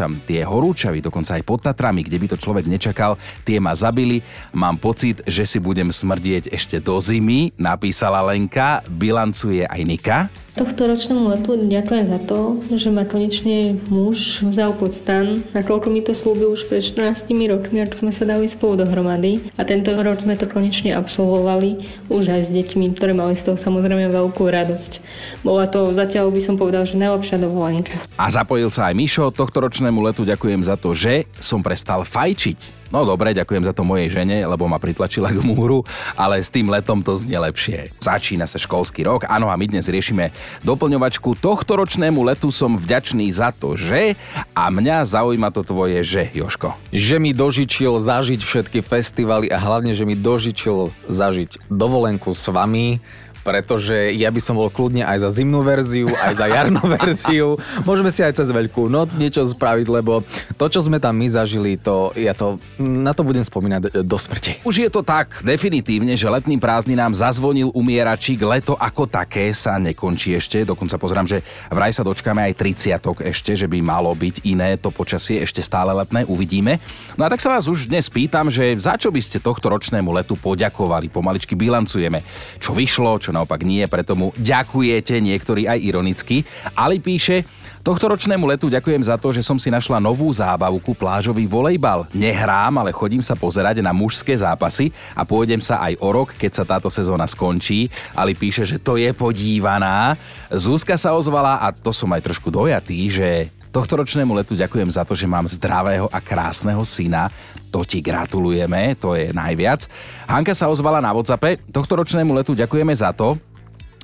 neznášam. 0.00 0.24
Tie 0.24 0.40
horúčavy, 0.40 1.04
dokonca 1.04 1.36
aj 1.36 1.44
pod 1.44 1.60
Tatrami, 1.60 2.00
kde 2.00 2.16
by 2.16 2.26
to 2.32 2.36
človek 2.40 2.64
nečakal, 2.64 3.20
tie 3.44 3.60
ma 3.60 3.76
zabili. 3.76 4.24
Mám 4.56 4.80
pocit, 4.80 5.20
že 5.28 5.44
si 5.44 5.60
budem 5.60 5.92
smrdieť 5.92 6.48
ešte 6.48 6.80
do 6.80 6.96
zimy, 6.96 7.52
napísala 7.60 8.24
Lenka, 8.24 8.80
bilancuje 8.88 9.68
aj 9.68 9.80
Nika. 9.84 10.18
Tohto 10.60 10.92
ročnému 10.92 11.32
letu 11.32 11.56
ďakujem 11.56 12.12
za 12.12 12.20
to, 12.28 12.60
že 12.68 12.92
ma 12.92 13.08
konečne 13.08 13.80
muž 13.88 14.44
vzal 14.44 14.76
pod 14.76 14.92
stan, 14.92 15.40
nakoľko 15.56 15.88
mi 15.88 16.04
to 16.04 16.12
slúbil 16.12 16.52
už 16.52 16.68
pred 16.68 16.84
14 16.84 17.32
rokmi, 17.48 17.80
ako 17.80 18.04
sme 18.04 18.12
sa 18.12 18.28
dali 18.28 18.44
spolu 18.44 18.84
dohromady. 18.84 19.40
A 19.56 19.64
tento 19.64 19.88
rok 19.96 20.20
sme 20.20 20.36
to 20.36 20.44
konečne 20.44 20.92
absolvovali, 20.92 21.88
už 22.12 22.36
aj 22.36 22.42
s 22.44 22.50
deťmi, 22.52 22.92
ktoré 22.92 23.16
mali 23.16 23.40
z 23.40 23.48
toho 23.48 23.56
samozrejme 23.56 24.12
veľkú 24.12 24.44
radosť. 24.44 25.00
Bola 25.40 25.64
to 25.64 25.96
zatiaľ 25.96 26.28
by 26.28 26.44
som 26.44 26.60
povedal, 26.60 26.84
že 26.84 27.00
najlepšia 27.00 27.40
dovolenka. 27.40 27.96
A 28.20 28.28
zapojil 28.28 28.68
sa 28.68 28.92
aj 28.92 29.00
Mišo, 29.00 29.32
tohto 29.32 29.64
ročnému 29.64 30.04
letu 30.04 30.28
ďakujem 30.28 30.60
za 30.60 30.76
to, 30.76 30.92
že 30.92 31.24
som 31.40 31.64
prestal 31.64 32.04
fajčiť. 32.04 32.79
No 32.90 33.06
dobre, 33.06 33.30
ďakujem 33.30 33.62
za 33.62 33.70
to 33.70 33.86
mojej 33.86 34.10
žene, 34.10 34.42
lebo 34.42 34.66
ma 34.66 34.82
pritlačila 34.82 35.30
k 35.30 35.38
múru, 35.46 35.86
ale 36.18 36.42
s 36.42 36.50
tým 36.50 36.66
letom 36.66 37.06
to 37.06 37.14
znie 37.14 37.38
lepšie. 37.38 37.94
Začína 38.02 38.50
sa 38.50 38.58
školský 38.58 39.06
rok, 39.06 39.30
áno 39.30 39.46
a 39.46 39.54
my 39.54 39.70
dnes 39.70 39.86
riešime 39.86 40.34
doplňovačku. 40.66 41.38
Tohto 41.38 41.78
ročnému 41.78 42.18
letu 42.26 42.50
som 42.50 42.74
vďačný 42.74 43.30
za 43.30 43.54
to, 43.54 43.78
že 43.78 44.18
a 44.58 44.74
mňa 44.74 45.06
zaujíma 45.06 45.54
to 45.54 45.62
tvoje 45.62 46.02
že, 46.02 46.34
Joško. 46.34 46.74
Že 46.90 47.16
mi 47.22 47.30
dožičil 47.30 47.94
zažiť 48.02 48.42
všetky 48.42 48.82
festivaly 48.82 49.46
a 49.54 49.62
hlavne, 49.62 49.94
že 49.94 50.02
mi 50.02 50.18
dožičil 50.18 50.90
zažiť 51.06 51.70
dovolenku 51.70 52.34
s 52.34 52.50
vami 52.50 52.98
pretože 53.42 54.14
ja 54.16 54.28
by 54.28 54.40
som 54.40 54.56
bol 54.56 54.68
kľudne 54.68 55.04
aj 55.04 55.24
za 55.26 55.30
zimnú 55.30 55.64
verziu, 55.64 56.08
aj 56.08 56.34
za 56.36 56.46
jarnú 56.48 56.82
verziu. 56.98 57.56
Môžeme 57.84 58.12
si 58.12 58.20
aj 58.20 58.36
cez 58.36 58.48
Veľkú 58.50 58.90
noc 58.90 59.14
niečo 59.16 59.44
spraviť, 59.46 59.86
lebo 59.88 60.22
to, 60.58 60.66
čo 60.68 60.84
sme 60.84 61.00
tam 61.00 61.16
my 61.16 61.28
zažili, 61.30 61.80
to 61.80 62.12
ja 62.18 62.36
to, 62.36 62.60
na 62.78 63.16
to 63.16 63.24
budem 63.24 63.42
spomínať 63.42 64.04
do 64.04 64.16
smrti. 64.18 64.62
Už 64.66 64.84
je 64.84 64.90
to 64.92 65.00
tak 65.00 65.40
definitívne, 65.40 66.14
že 66.14 66.28
letným 66.28 66.60
prázdninám 66.60 67.16
zazvonil 67.16 67.72
umieračík, 67.72 68.42
leto 68.44 68.76
ako 68.76 69.08
také 69.08 69.50
sa 69.56 69.80
nekončí 69.80 70.36
ešte, 70.36 70.62
dokonca 70.66 71.00
pozrám, 71.00 71.26
že 71.26 71.40
vraj 71.72 71.94
sa 71.94 72.04
dočkáme 72.04 72.42
aj 72.50 72.54
30 72.58 73.30
ešte, 73.30 73.52
že 73.56 73.66
by 73.66 73.78
malo 73.80 74.12
byť 74.12 74.44
iné 74.46 74.76
to 74.76 74.92
počasie, 74.92 75.40
ešte 75.40 75.64
stále 75.64 75.94
letné, 75.94 76.26
uvidíme. 76.26 76.82
No 77.16 77.24
a 77.24 77.30
tak 77.30 77.40
sa 77.40 77.54
vás 77.54 77.70
už 77.70 77.88
dnes 77.88 78.06
pýtam, 78.10 78.52
že 78.52 78.76
za 78.76 78.98
čo 78.98 79.08
by 79.08 79.20
ste 79.22 79.38
tohto 79.42 79.70
ročnému 79.70 80.10
letu 80.12 80.36
poďakovali, 80.36 81.08
pomaličky 81.08 81.54
bilancujeme, 81.54 82.22
čo 82.58 82.76
vyšlo, 82.76 83.16
čo 83.22 83.29
čo 83.30 83.38
naopak 83.38 83.62
nie, 83.62 83.86
preto 83.86 84.18
mu 84.18 84.34
ďakujete, 84.34 85.22
niektorí 85.22 85.70
aj 85.70 85.78
ironicky. 85.78 86.42
Ali 86.74 86.98
píše, 86.98 87.46
Tohto 87.80 88.12
ročnému 88.12 88.44
letu 88.44 88.68
ďakujem 88.68 89.08
za 89.08 89.16
to, 89.16 89.32
že 89.32 89.40
som 89.40 89.56
si 89.56 89.72
našla 89.72 90.04
novú 90.04 90.28
zábavku, 90.28 90.92
plážový 90.92 91.48
volejbal. 91.48 92.04
Nehrám, 92.12 92.76
ale 92.76 92.92
chodím 92.92 93.24
sa 93.24 93.32
pozerať 93.32 93.80
na 93.80 93.88
mužské 93.96 94.36
zápasy 94.36 94.92
a 95.16 95.24
pôjdem 95.24 95.64
sa 95.64 95.80
aj 95.88 95.96
o 95.96 96.12
rok, 96.12 96.36
keď 96.36 96.60
sa 96.60 96.68
táto 96.68 96.92
sezóna 96.92 97.24
skončí. 97.24 97.88
Ali 98.12 98.36
píše, 98.36 98.68
že 98.68 98.76
to 98.76 99.00
je 99.00 99.08
podívaná. 99.16 100.12
Zúska 100.52 101.00
sa 101.00 101.16
ozvala 101.16 101.56
a 101.56 101.72
to 101.72 101.88
som 101.88 102.12
aj 102.12 102.20
trošku 102.20 102.52
dojatý, 102.52 103.08
že 103.08 103.48
Tohto 103.70 104.02
ročnému 104.02 104.34
letu 104.34 104.58
ďakujem 104.58 104.90
za 104.90 105.06
to, 105.06 105.14
že 105.14 105.30
mám 105.30 105.46
zdravého 105.46 106.10
a 106.10 106.18
krásneho 106.18 106.82
syna. 106.82 107.30
To 107.70 107.86
ti 107.86 108.02
gratulujeme, 108.02 108.98
to 108.98 109.14
je 109.14 109.30
najviac. 109.30 109.86
Hanka 110.26 110.58
sa 110.58 110.66
ozvala 110.66 110.98
na 110.98 111.14
WhatsAppe. 111.14 111.62
Tohto 111.70 112.02
ročnému 112.02 112.34
letu 112.34 112.50
ďakujeme 112.50 112.90
za 112.90 113.14
to, 113.14 113.38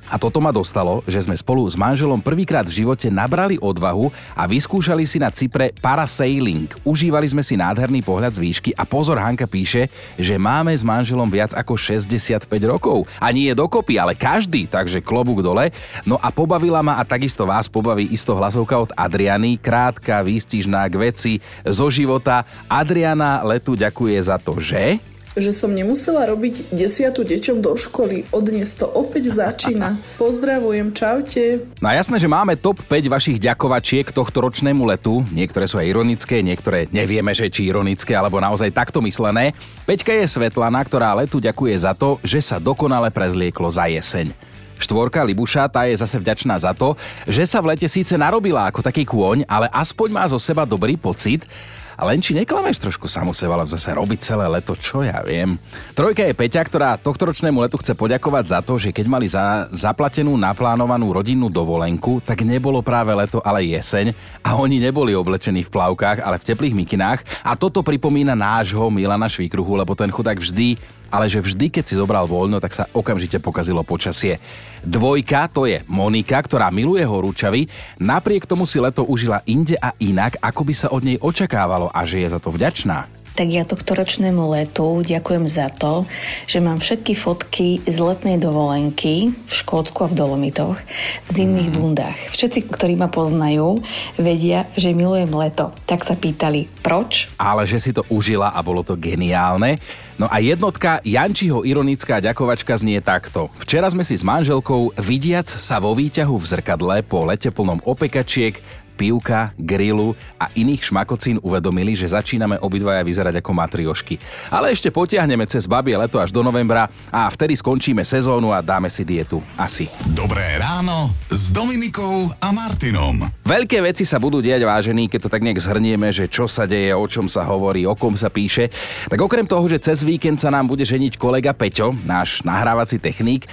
a 0.07 0.15
toto 0.15 0.39
ma 0.39 0.55
dostalo, 0.55 1.03
že 1.03 1.19
sme 1.19 1.35
spolu 1.35 1.67
s 1.67 1.75
manželom 1.75 2.23
prvýkrát 2.23 2.63
v 2.63 2.83
živote 2.83 3.11
nabrali 3.11 3.59
odvahu 3.59 4.07
a 4.31 4.47
vyskúšali 4.47 5.03
si 5.03 5.19
na 5.19 5.27
Cypre 5.27 5.75
parasailing. 5.83 6.71
Užívali 6.87 7.27
sme 7.27 7.43
si 7.43 7.59
nádherný 7.59 7.99
pohľad 8.07 8.39
z 8.39 8.43
výšky 8.43 8.71
a 8.79 8.87
pozor, 8.87 9.19
Hanka 9.19 9.43
píše, 9.43 9.91
že 10.15 10.39
máme 10.39 10.71
s 10.71 10.87
manželom 10.87 11.27
viac 11.27 11.51
ako 11.51 11.75
65 11.75 12.47
rokov. 12.63 13.03
A 13.19 13.35
nie 13.35 13.51
je 13.51 13.59
dokopy, 13.59 13.99
ale 13.99 14.15
každý, 14.15 14.63
takže 14.63 15.03
klobúk 15.03 15.43
dole. 15.43 15.75
No 16.07 16.15
a 16.23 16.31
pobavila 16.31 16.79
ma 16.79 16.95
a 16.95 17.03
takisto 17.03 17.43
vás 17.43 17.67
pobaví 17.67 18.07
isto 18.07 18.31
hlasovka 18.31 18.79
od 18.79 18.95
Adriany, 18.95 19.59
krátka, 19.59 20.23
výstižná 20.23 20.87
k 20.87 20.95
veci 20.95 21.33
zo 21.67 21.91
života. 21.91 22.47
Adriana 22.71 23.43
Letu 23.43 23.75
ďakuje 23.75 24.17
za 24.23 24.39
to, 24.39 24.55
že 24.63 25.03
že 25.37 25.53
som 25.53 25.69
nemusela 25.69 26.25
robiť 26.25 26.73
desiatu 26.73 27.21
deťom 27.21 27.61
do 27.61 27.77
školy. 27.77 28.25
Od 28.33 28.41
dnes 28.41 28.73
to 28.73 28.89
opäť 28.89 29.29
začína. 29.29 30.01
Pozdravujem, 30.21 30.91
čaute. 30.91 31.61
No 31.77 31.93
a 31.93 31.95
jasné, 31.95 32.17
že 32.17 32.25
máme 32.25 32.57
top 32.57 32.81
5 32.89 33.07
vašich 33.07 33.37
ďakovačiek 33.37 34.09
tohto 34.09 34.41
ročnému 34.41 34.81
letu. 34.89 35.21
Niektoré 35.29 35.69
sú 35.69 35.77
aj 35.77 35.87
ironické, 35.87 36.41
niektoré 36.41 36.89
nevieme, 36.89 37.31
že 37.37 37.53
či 37.53 37.69
ironické 37.69 38.17
alebo 38.17 38.41
naozaj 38.41 38.73
takto 38.73 38.99
myslené. 39.05 39.53
Peťka 39.85 40.11
je 40.11 40.25
Svetlana, 40.25 40.81
ktorá 40.81 41.13
letu 41.13 41.37
ďakuje 41.37 41.75
za 41.77 41.93
to, 41.93 42.17
že 42.25 42.41
sa 42.41 42.57
dokonale 42.57 43.13
prezlieklo 43.13 43.69
za 43.69 43.85
jeseň. 43.85 44.33
Štvorka 44.77 45.25
Libuša, 45.25 45.65
tá 45.73 45.89
je 45.89 45.97
zase 45.97 46.21
vďačná 46.21 46.53
za 46.61 46.71
to, 46.77 46.93
že 47.25 47.49
sa 47.49 47.61
v 47.61 47.73
lete 47.73 47.89
síce 47.89 48.13
narobila 48.13 48.69
ako 48.69 48.85
taký 48.85 49.09
kôň, 49.09 49.41
ale 49.49 49.65
aspoň 49.73 50.09
má 50.13 50.23
zo 50.29 50.37
seba 50.37 50.69
dobrý 50.69 50.93
pocit 50.95 51.49
a 51.97 52.05
len 52.05 52.21
či 52.21 52.37
neklameš 52.37 52.77
trošku 52.77 53.09
samu 53.09 53.33
seba, 53.33 53.57
ale 53.57 53.65
zase 53.65 53.89
robiť 53.89 54.19
celé 54.21 54.45
leto, 54.45 54.77
čo 54.77 55.01
ja 55.01 55.25
viem. 55.25 55.57
Trojka 55.97 56.21
je 56.21 56.37
Peťa, 56.37 56.61
ktorá 56.61 56.93
tohto 57.01 57.33
ročnému 57.33 57.57
letu 57.57 57.81
chce 57.81 57.97
poďakovať 57.97 58.45
za 58.53 58.59
to, 58.61 58.77
že 58.77 58.93
keď 58.93 59.05
mali 59.09 59.25
za, 59.25 59.65
zaplatenú, 59.73 60.37
naplánovanú 60.37 61.09
rodinnú 61.09 61.49
dovolenku, 61.49 62.21
tak 62.21 62.45
nebolo 62.45 62.85
práve 62.85 63.17
leto, 63.17 63.41
ale 63.41 63.65
jeseň 63.65 64.13
a 64.45 64.53
oni 64.61 64.77
neboli 64.77 65.17
oblečení 65.17 65.65
v 65.65 65.73
plavkách, 65.73 66.21
ale 66.21 66.37
v 66.37 66.47
teplých 66.53 66.77
mikinách 66.77 67.25
a 67.41 67.57
toto 67.57 67.81
pripomína 67.81 68.37
nášho 68.37 68.93
Milana 68.93 69.25
Švíkruhu, 69.25 69.73
lebo 69.73 69.97
ten 69.97 70.13
chudák 70.13 70.37
vždy 70.37 70.96
ale 71.11 71.27
že 71.27 71.43
vždy, 71.43 71.73
keď 71.73 71.83
si 71.83 71.99
zobral 71.99 72.29
voľno, 72.29 72.61
tak 72.61 72.75
sa 72.75 72.87
okamžite 72.91 73.41
pokazilo 73.41 73.83
počasie. 73.83 74.39
Dvojka 74.85 75.49
to 75.49 75.65
je 75.65 75.81
Monika, 75.89 76.39
ktorá 76.39 76.69
miluje 76.69 77.03
horúčavy, 77.03 77.65
napriek 77.99 78.45
tomu 78.45 78.69
si 78.69 78.77
leto 78.77 79.03
užila 79.03 79.41
inde 79.49 79.75
a 79.81 79.91
inak, 79.99 80.37
ako 80.39 80.61
by 80.63 80.73
sa 80.75 80.87
od 80.93 81.01
nej 81.03 81.17
očakávalo 81.19 81.89
a 81.91 82.05
že 82.05 82.23
je 82.23 82.31
za 82.31 82.39
to 82.39 82.53
vďačná 82.53 83.16
tak 83.37 83.53
ja 83.53 83.61
tohto 83.69 83.93
ročnému 83.93 84.49
letu 84.49 85.05
ďakujem 85.05 85.45
za 85.45 85.69
to, 85.69 86.09
že 86.49 86.57
mám 86.57 86.81
všetky 86.81 87.13
fotky 87.13 87.85
z 87.85 87.97
letnej 88.01 88.41
dovolenky 88.41 89.29
v 89.29 89.53
Škótsku 89.53 90.01
a 90.01 90.09
v 90.09 90.17
Dolomitoch 90.17 90.81
v 90.81 91.29
zimných 91.29 91.69
mm. 91.69 91.77
bundách. 91.77 92.17
Všetci, 92.33 92.65
ktorí 92.73 92.97
ma 92.97 93.13
poznajú, 93.13 93.85
vedia, 94.17 94.65
že 94.73 94.97
milujem 94.97 95.29
leto. 95.29 95.69
Tak 95.85 96.01
sa 96.01 96.17
pýtali, 96.17 96.65
proč? 96.81 97.29
Ale 97.37 97.69
že 97.69 97.77
si 97.77 97.93
to 97.93 98.01
užila 98.09 98.49
a 98.49 98.59
bolo 98.65 98.81
to 98.81 98.97
geniálne. 98.97 99.77
No 100.17 100.25
a 100.25 100.41
jednotka 100.41 100.97
Jančiho 101.05 101.61
ironická 101.61 102.17
ďakovačka 102.17 102.73
znie 102.81 102.97
takto. 103.05 103.53
Včera 103.61 103.85
sme 103.85 104.01
si 104.01 104.17
s 104.17 104.25
manželkou, 104.25 104.97
vidiac 104.97 105.45
sa 105.45 105.77
vo 105.77 105.93
výťahu 105.93 106.33
v 106.33 106.49
zrkadle 106.57 106.95
po 107.05 107.21
lete 107.29 107.53
plnom 107.53 107.85
opekačiek, 107.85 108.57
pivka, 108.97 109.53
grilu 109.53 110.17
a 110.41 110.49
iných 110.57 110.89
šmakocín 110.89 111.37
uvedomili, 111.45 111.93
že 111.93 112.09
začíname 112.09 112.57
obidvaja 112.57 113.05
vyzerať 113.05 113.37
ako 113.37 113.51
matriošky. 113.53 114.17
Ale 114.49 114.73
ešte 114.73 114.89
potiahneme 114.89 115.45
cez 115.45 115.69
babie 115.69 115.93
leto 115.93 116.17
až 116.17 116.33
do 116.33 116.41
novembra 116.41 116.89
a 117.13 117.29
vtedy 117.29 117.53
skončíme 117.53 118.01
sezónu 118.01 118.49
a 118.49 118.65
dáme 118.65 118.89
si 118.89 119.05
dietu. 119.05 119.45
Asi. 119.53 119.85
Dobré 120.17 120.57
ráno 120.57 121.13
s 121.29 121.53
Dominikou 121.53 122.33
a 122.41 122.49
Martinom. 122.49 123.21
Veľké 123.45 123.85
veci 123.85 124.01
sa 124.01 124.17
budú 124.17 124.41
diať, 124.41 124.65
vážení, 124.65 125.05
keď 125.05 125.29
to 125.29 125.33
tak 125.33 125.45
nejak 125.45 125.61
zhrnieme, 125.61 126.09
že 126.09 126.25
čo 126.25 126.49
sa 126.49 126.65
deje, 126.65 126.97
o 126.97 127.05
čom 127.05 127.29
sa 127.29 127.45
hovorí, 127.45 127.85
o 127.85 127.93
kom 127.93 128.17
sa 128.17 128.33
píše. 128.33 128.73
Tak 129.05 129.21
okrem 129.21 129.45
toho, 129.45 129.69
že 129.69 129.77
cez 129.77 130.01
víkend 130.01 130.41
sa 130.41 130.49
nám 130.49 130.65
bude 130.65 130.81
ženiť 130.81 131.21
kolega 131.21 131.53
Peťo, 131.53 131.93
náš 132.07 132.41
nahrávací 132.41 132.97
technik, 132.97 133.45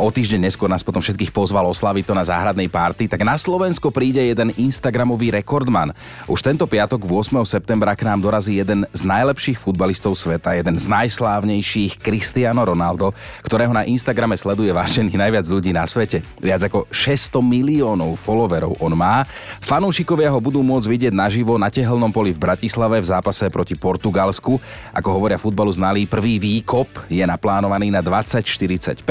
o 0.00 0.08
týždeň 0.08 0.48
neskôr 0.48 0.72
nás 0.72 0.80
potom 0.80 1.04
všetkých 1.04 1.28
pozval 1.28 1.68
oslaviť 1.68 2.04
to 2.08 2.14
na 2.16 2.24
záhradnej 2.24 2.72
párty, 2.72 3.04
tak 3.04 3.20
na 3.20 3.36
Slovensko 3.36 3.92
príde 3.92 4.24
jeden 4.24 4.50
Instagramový 4.56 5.28
rekordman. 5.28 5.92
Už 6.24 6.40
tento 6.40 6.64
piatok 6.64 7.04
8. 7.04 7.36
septembra 7.44 7.92
k 7.92 8.08
nám 8.08 8.24
dorazí 8.24 8.56
jeden 8.56 8.88
z 8.96 9.02
najlepších 9.04 9.60
futbalistov 9.60 10.16
sveta, 10.16 10.56
jeden 10.56 10.80
z 10.80 10.88
najslávnejších 10.88 12.00
Cristiano 12.00 12.64
Ronaldo, 12.64 13.12
ktorého 13.44 13.76
na 13.76 13.84
Instagrame 13.84 14.40
sleduje 14.40 14.72
vážených 14.72 15.20
najviac 15.20 15.46
ľudí 15.52 15.76
na 15.76 15.84
svete. 15.84 16.24
Viac 16.40 16.72
ako 16.72 16.88
600 16.88 17.44
miliónov 17.44 18.16
followerov 18.16 18.80
on 18.80 18.96
má. 18.96 19.28
Fanúšikovia 19.60 20.32
ho 20.32 20.40
budú 20.40 20.64
môcť 20.64 20.88
vidieť 20.88 21.12
naživo 21.12 21.60
na 21.60 21.68
tehelnom 21.68 22.08
poli 22.08 22.32
v 22.32 22.40
Bratislave 22.40 23.04
v 23.04 23.06
zápase 23.06 23.44
proti 23.52 23.76
Portugalsku. 23.76 24.56
Ako 24.96 25.08
hovoria 25.12 25.36
futbalu 25.36 25.68
znalí, 25.76 26.08
prvý 26.08 26.40
výkop 26.40 26.88
je 27.12 27.20
naplánovaný 27.20 27.92
na 27.92 28.00
2045. 28.00 29.04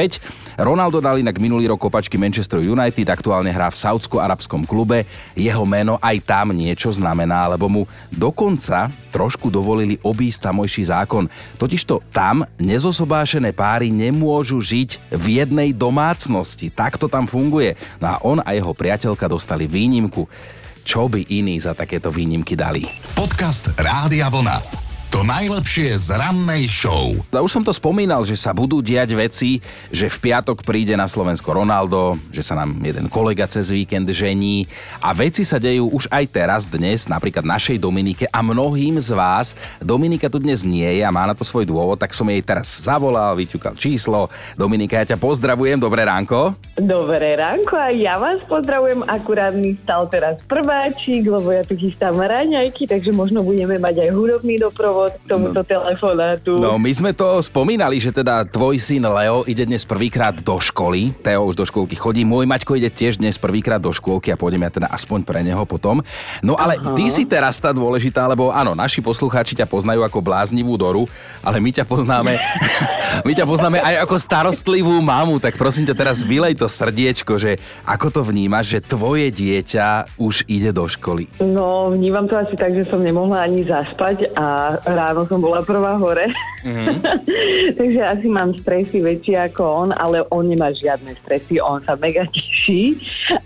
Ronaldo 0.58 0.79
dal 0.88 1.20
inak 1.20 1.36
minulý 1.36 1.68
rok 1.68 1.84
kopačky 1.84 2.16
Manchester 2.16 2.64
United, 2.64 3.04
aktuálne 3.12 3.52
hrá 3.52 3.68
v 3.68 3.76
saudsko-arabskom 3.76 4.64
klube. 4.64 5.04
Jeho 5.36 5.68
meno 5.68 6.00
aj 6.00 6.24
tam 6.24 6.56
niečo 6.56 6.88
znamená, 6.96 7.52
lebo 7.52 7.68
mu 7.68 7.84
dokonca 8.08 8.88
trošku 9.12 9.52
dovolili 9.52 10.00
obísť 10.00 10.48
tamojší 10.48 10.88
zákon. 10.88 11.28
Totižto 11.60 12.00
tam 12.16 12.48
nezosobášené 12.56 13.52
páry 13.52 13.92
nemôžu 13.92 14.64
žiť 14.64 15.12
v 15.12 15.44
jednej 15.44 15.76
domácnosti. 15.76 16.72
Tak 16.72 16.96
to 16.96 17.12
tam 17.12 17.28
funguje. 17.28 17.76
No 18.00 18.08
a 18.08 18.16
on 18.24 18.40
a 18.40 18.56
jeho 18.56 18.72
priateľka 18.72 19.28
dostali 19.28 19.68
výnimku. 19.68 20.24
Čo 20.88 21.12
by 21.12 21.28
iní 21.28 21.60
za 21.60 21.76
takéto 21.76 22.08
výnimky 22.08 22.56
dali? 22.56 22.88
Podcast 23.12 23.76
Rádia 23.76 24.32
Vlna. 24.32 24.89
To 25.10 25.26
najlepšie 25.26 25.98
z 26.06 26.14
rannej 26.14 26.70
show. 26.70 27.18
A 27.34 27.42
už 27.42 27.50
som 27.50 27.66
to 27.66 27.74
spomínal, 27.74 28.22
že 28.22 28.38
sa 28.38 28.54
budú 28.54 28.78
diať 28.78 29.18
veci, 29.18 29.58
že 29.90 30.06
v 30.06 30.30
piatok 30.30 30.62
príde 30.62 30.94
na 30.94 31.10
Slovensko 31.10 31.50
Ronaldo, 31.50 32.14
že 32.30 32.46
sa 32.46 32.54
nám 32.54 32.78
jeden 32.78 33.10
kolega 33.10 33.50
cez 33.50 33.74
víkend 33.74 34.06
žení 34.14 34.70
a 35.02 35.10
veci 35.18 35.42
sa 35.42 35.58
dejú 35.58 35.90
už 35.90 36.14
aj 36.14 36.30
teraz, 36.30 36.62
dnes, 36.70 37.10
napríklad 37.10 37.42
našej 37.42 37.82
Dominike 37.82 38.30
a 38.30 38.46
mnohým 38.46 39.02
z 39.02 39.10
vás. 39.18 39.58
Dominika 39.82 40.30
tu 40.30 40.38
dnes 40.38 40.62
nie 40.62 40.86
je 40.86 41.02
a 41.02 41.10
má 41.10 41.26
na 41.26 41.34
to 41.34 41.42
svoj 41.42 41.66
dôvod, 41.66 41.98
tak 41.98 42.14
som 42.14 42.30
jej 42.30 42.46
teraz 42.46 42.70
zavolal, 42.78 43.34
vyťukal 43.34 43.74
číslo. 43.82 44.30
Dominika, 44.62 45.02
ja 45.02 45.10
ťa 45.10 45.18
pozdravujem, 45.18 45.82
dobré 45.82 46.06
ránko. 46.06 46.54
Dobré 46.78 47.34
ránko 47.34 47.82
a 47.82 47.90
ja 47.90 48.22
vás 48.22 48.46
pozdravujem, 48.46 49.02
akurát 49.10 49.58
mi 49.58 49.74
stal 49.74 50.06
teraz 50.06 50.38
prváčik, 50.46 51.26
lebo 51.26 51.50
ja 51.50 51.66
tu 51.66 51.74
chystám 51.74 52.14
raňajky, 52.14 52.86
takže 52.86 53.10
možno 53.10 53.42
budeme 53.42 53.82
mať 53.82 54.06
aj 54.06 54.10
hudobný 54.14 54.62
doprovod 54.62 54.99
dôvod 55.00 55.14
k 55.16 55.24
tomuto 55.26 55.62
no. 55.64 55.68
telefonátu. 55.68 56.52
No, 56.60 56.76
my 56.76 56.92
sme 56.92 57.12
to 57.16 57.40
spomínali, 57.40 57.98
že 58.04 58.12
teda 58.12 58.44
tvoj 58.44 58.76
syn 58.76 59.08
Leo 59.08 59.48
ide 59.48 59.64
dnes 59.64 59.88
prvýkrát 59.88 60.36
do 60.36 60.60
školy. 60.60 61.16
Teo 61.24 61.48
už 61.48 61.56
do 61.56 61.64
školky 61.64 61.96
chodí. 61.96 62.28
Môj 62.28 62.44
Maťko 62.44 62.76
ide 62.76 62.92
tiež 62.92 63.16
dnes 63.16 63.40
prvýkrát 63.40 63.80
do 63.80 63.96
škôlky 63.96 64.36
a 64.36 64.40
pôjdem 64.40 64.68
ja 64.68 64.72
teda 64.72 64.88
aspoň 64.92 65.24
pre 65.24 65.40
neho 65.40 65.64
potom. 65.64 66.04
No 66.44 66.60
ale 66.60 66.76
Aha. 66.76 66.96
ty 67.00 67.08
si 67.08 67.24
teraz 67.24 67.58
tá 67.64 67.72
dôležitá, 67.72 68.28
lebo 68.28 68.52
áno, 68.52 68.76
naši 68.76 69.00
poslucháči 69.00 69.56
ťa 69.56 69.70
poznajú 69.70 70.04
ako 70.04 70.20
bláznivú 70.20 70.76
Doru, 70.76 71.08
ale 71.40 71.64
my 71.64 71.72
ťa 71.72 71.88
poznáme, 71.88 72.36
my 73.28 73.32
ťa 73.32 73.46
poznáme 73.48 73.80
aj 73.80 74.04
ako 74.04 74.16
starostlivú 74.20 75.00
mamu, 75.00 75.40
tak 75.40 75.56
prosím 75.56 75.88
ťa 75.88 75.96
teraz 75.96 76.18
vylej 76.24 76.60
to 76.60 76.68
srdiečko, 76.68 77.40
že 77.40 77.56
ako 77.88 78.08
to 78.12 78.22
vnímaš, 78.28 78.76
že 78.76 78.80
tvoje 78.84 79.32
dieťa 79.32 80.20
už 80.20 80.48
ide 80.52 80.72
do 80.76 80.88
školy. 80.88 81.32
No, 81.40 81.92
vnímam 81.92 82.28
to 82.28 82.36
asi 82.36 82.56
tak, 82.56 82.76
že 82.76 82.88
som 82.88 83.00
nemohla 83.00 83.44
ani 83.44 83.64
zaspať 83.64 84.34
a 84.34 84.80
ráno 84.96 85.26
som 85.26 85.42
bola 85.42 85.62
prvá 85.62 85.94
hore. 85.98 86.34
Mm-hmm. 86.66 86.96
Takže 87.80 88.02
asi 88.02 88.28
mám 88.32 88.56
stresy 88.58 89.04
väčšie 89.04 89.52
ako 89.52 89.62
on, 89.62 89.90
ale 89.94 90.26
on 90.34 90.48
nemá 90.48 90.74
žiadne 90.74 91.14
stresy, 91.22 91.62
on 91.62 91.84
sa 91.86 91.94
mega 92.00 92.26
teší 92.26 92.98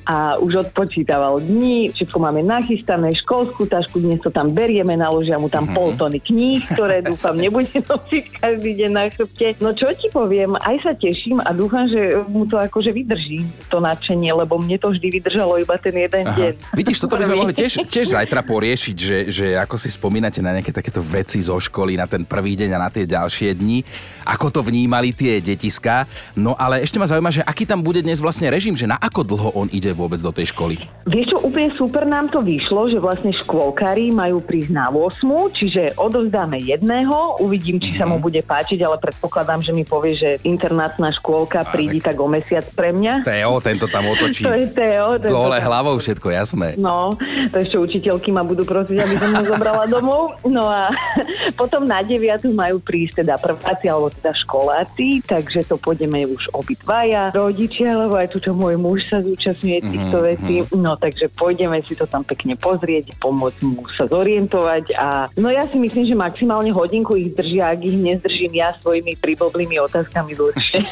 a 0.07 0.39
už 0.39 0.69
odpočítaval 0.69 1.43
dní, 1.43 1.91
všetko 1.91 2.17
máme 2.21 2.41
nachystané, 2.45 3.11
školskú 3.19 3.67
tašku, 3.67 3.99
dnes 3.99 4.23
to 4.23 4.31
tam 4.31 4.55
berieme, 4.55 4.95
naložia 4.95 5.35
mu 5.35 5.51
tam 5.51 5.67
mm-hmm. 5.67 5.77
pol 5.77 5.89
tony 5.99 6.19
kníh, 6.23 6.63
ktoré 6.71 7.03
dúfam 7.11 7.35
nebude 7.35 7.75
nosiť 7.75 8.23
každý 8.39 8.71
deň 8.79 8.91
na 8.95 9.03
chrbte. 9.11 9.59
No 9.59 9.75
čo 9.75 9.91
ti 9.97 10.07
poviem, 10.07 10.55
aj 10.55 10.77
sa 10.87 10.91
teším 10.95 11.43
a 11.43 11.51
dúfam, 11.51 11.83
že 11.89 12.23
mu 12.31 12.47
to 12.47 12.55
akože 12.55 12.95
vydrží 12.95 13.43
to 13.67 13.83
nadšenie, 13.83 14.31
lebo 14.31 14.55
mne 14.61 14.79
to 14.79 14.93
vždy 14.93 15.19
vydržalo 15.19 15.59
iba 15.59 15.75
ten 15.81 15.95
jeden 15.97 16.23
Aha. 16.29 16.37
deň. 16.37 16.53
Vidíš, 16.77 17.03
toto 17.03 17.19
by 17.19 17.25
sme 17.27 17.37
mohli 17.41 17.53
tiež, 17.57 17.83
tiež 17.89 18.15
zajtra 18.15 18.45
poriešiť, 18.45 18.95
že, 18.95 19.17
že 19.33 19.45
ako 19.59 19.75
si 19.75 19.89
spomínate 19.91 20.39
na 20.39 20.55
nejaké 20.55 20.71
takéto 20.71 21.03
veci, 21.03 21.33
veci 21.33 21.49
zo 21.49 21.57
školy 21.57 21.97
na 21.97 22.05
ten 22.05 22.27
prvý 22.29 22.53
deň 22.53 22.69
a 22.75 22.83
na 22.83 22.89
tie 22.93 23.02
ďalšie 23.05 23.55
dni. 23.55 23.85
Ako 24.23 24.47
to 24.47 24.63
vnímali 24.63 25.11
tie 25.11 25.43
detiská. 25.43 26.07
No 26.39 26.55
ale 26.55 26.79
ešte 26.79 26.95
ma 26.95 27.03
zaujíma, 27.03 27.31
že 27.31 27.41
aký 27.43 27.67
tam 27.67 27.83
bude 27.83 27.99
dnes 27.99 28.23
vlastne 28.23 28.47
režim, 28.47 28.71
že 28.71 28.87
na 28.87 28.95
ako 28.95 29.27
dlho 29.27 29.49
on 29.51 29.67
ide 29.75 29.91
vôbec 29.91 30.23
do 30.23 30.31
tej 30.31 30.55
školy? 30.55 30.79
Vieš 31.03 31.35
čo, 31.35 31.37
úplne 31.43 31.75
super 31.75 32.07
nám 32.07 32.31
to 32.31 32.39
vyšlo, 32.39 32.87
že 32.87 33.03
vlastne 33.03 33.35
škôlkári 33.35 34.15
majú 34.15 34.39
prísť 34.39 34.71
na 34.71 34.87
8, 34.87 35.27
čiže 35.59 35.99
odovzdáme 35.99 36.55
jedného, 36.63 37.43
uvidím, 37.43 37.83
či 37.83 37.91
mm-hmm. 37.91 37.99
sa 37.99 38.07
mu 38.07 38.17
mhm. 38.19 38.23
bude 38.23 38.41
páčiť, 38.47 38.79
ale 38.79 38.95
predpokladám, 39.03 39.59
že 39.59 39.75
mi 39.75 39.83
povie, 39.83 40.15
že 40.15 40.39
internátna 40.47 41.11
škôlka 41.11 41.67
príde 41.67 41.99
tak 41.99 42.15
o 42.15 42.27
mesiac 42.31 42.63
pre 42.71 42.95
mňa. 42.95 43.27
Teo, 43.27 43.59
tento 43.59 43.91
tam 43.91 44.07
otočí. 44.07 44.43
to 44.47 44.55
je 44.55 44.67
Teo. 44.71 45.19
Dole 45.19 45.59
tam... 45.59 45.67
hlavou 45.67 45.99
všetko, 45.99 46.31
jasné. 46.31 46.79
No, 46.79 47.19
to 47.51 47.55
ešte 47.59 47.75
učiteľky 47.75 48.31
ma 48.31 48.47
budú 48.47 48.63
prosiť, 48.63 48.97
aby 49.03 49.15
som 49.19 49.29
ho 49.35 49.43
zobrala 49.43 49.83
domov. 49.91 50.39
No 50.47 50.71
a 50.71 50.93
Potom 51.59 51.85
na 51.85 52.01
9 52.01 52.49
majú 52.53 52.79
prísť 52.79 52.92
teda 53.13 53.41
prváci 53.41 53.85
alebo 53.89 54.13
teda 54.13 54.31
školáci, 54.37 55.25
takže 55.25 55.65
to 55.65 55.75
pôjdeme 55.81 56.29
už 56.29 56.53
obidvaja, 56.53 57.33
rodičia, 57.33 57.97
lebo 57.97 58.15
aj 58.15 58.29
tu 58.31 58.37
čo 58.39 58.53
môj 58.53 58.77
muž 58.77 59.09
sa 59.09 59.19
zúčastňuje 59.19 59.79
týchto 59.83 60.17
mm-hmm. 60.21 60.31
vecí. 60.37 60.55
No 60.77 60.93
takže 60.95 61.31
pôjdeme 61.33 61.81
si 61.83 61.97
to 61.97 62.05
tam 62.05 62.21
pekne 62.21 62.53
pozrieť, 62.59 63.17
pomôcť 63.17 63.59
mu 63.65 63.83
sa 63.89 64.05
zorientovať 64.05 64.85
a 64.95 65.27
no 65.35 65.49
ja 65.49 65.65
si 65.67 65.81
myslím, 65.81 66.05
že 66.05 66.15
maximálne 66.15 66.69
hodinku 66.69 67.17
ich 67.17 67.33
držia, 67.33 67.73
ak 67.73 67.81
ich 67.83 67.97
nezdržím 67.97 68.53
ja 68.53 68.75
svojimi 68.79 69.17
priboblými 69.17 69.81
otázkami 69.81 70.37
dlhšie. 70.37 70.81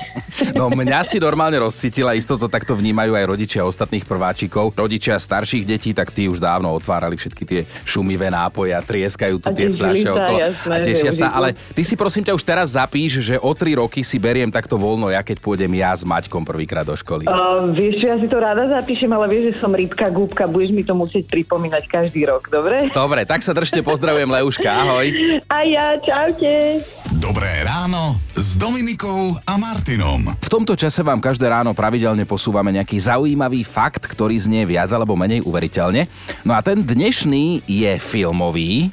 No 0.57 0.73
mňa 0.73 1.05
si 1.05 1.21
normálne 1.21 1.59
rozcítila, 1.61 2.17
isto 2.17 2.33
to 2.39 2.49
takto 2.49 2.73
vnímajú 2.73 3.13
aj 3.13 3.25
rodičia 3.29 3.61
ostatných 3.61 4.07
prváčikov. 4.07 4.73
Rodičia 4.73 5.19
starších 5.21 5.63
detí, 5.67 5.91
tak 5.93 6.09
tí 6.15 6.25
už 6.25 6.41
dávno 6.41 6.73
otvárali 6.73 7.13
všetky 7.13 7.43
tie 7.45 7.61
šumivé 7.85 8.31
nápoje 8.33 8.73
a 8.73 8.81
trieskajú 8.81 9.37
tu 9.37 9.53
tie 9.53 9.69
fľaše 9.69 10.09
okolo 10.09 10.37
jasné, 10.39 10.73
a 10.73 10.77
tešia 10.81 11.11
sa. 11.13 11.27
Ale 11.35 11.53
ty 11.53 11.81
si 11.85 11.90
prosím 11.95 12.27
ťa 12.27 12.35
už 12.35 12.43
teraz 12.43 12.75
zapíš, 12.75 13.23
že 13.23 13.35
o 13.39 13.51
tri 13.55 13.75
roky 13.75 14.03
si 14.05 14.19
beriem 14.19 14.49
takto 14.49 14.75
voľno, 14.75 15.09
ja 15.09 15.23
keď 15.23 15.39
pôjdem 15.39 15.71
ja 15.77 15.95
s 15.95 16.05
Maťkom 16.05 16.43
prvýkrát 16.43 16.83
do 16.83 16.95
školy. 16.97 17.29
Uh, 17.29 17.71
vieš, 17.71 18.03
ja 18.03 18.15
si 18.19 18.27
to 18.27 18.37
rada 18.41 18.67
zapíšem, 18.67 19.09
ale 19.11 19.27
vieš, 19.31 19.53
že 19.53 19.53
som 19.61 19.71
rybka, 19.71 20.11
gúbka, 20.11 20.43
budeš 20.49 20.71
mi 20.75 20.83
to 20.83 20.93
musieť 20.97 21.27
pripomínať 21.29 21.83
každý 21.87 22.27
rok, 22.27 22.49
dobre? 22.51 22.89
Dobre, 22.91 23.23
tak 23.23 23.45
sa 23.45 23.55
držte, 23.55 23.79
pozdravujem 23.85 24.29
Leuška, 24.29 24.69
ahoj. 24.69 25.07
A 25.47 25.57
ja, 25.63 25.95
čaute. 26.01 26.83
Dobré 27.21 27.51
ráno 27.63 28.17
s 28.33 28.57
Dominikou 28.57 29.37
a 29.45 29.53
Martinom. 29.61 30.33
V 30.41 30.49
tomto 30.49 30.73
čase 30.73 31.05
vám 31.05 31.21
každé 31.21 31.45
ráno 31.45 31.77
pravidelne 31.77 32.25
posúvame 32.25 32.73
nejaký 32.73 32.97
zaujímavý 32.97 33.61
fakt, 33.61 34.09
ktorý 34.09 34.39
znie 34.41 34.65
viac 34.65 34.89
alebo 34.89 35.13
menej 35.13 35.45
uveriteľne. 35.45 36.09
No 36.41 36.57
a 36.57 36.65
ten 36.65 36.81
dnešný 36.81 37.67
je 37.69 37.91
filmový. 38.01 38.89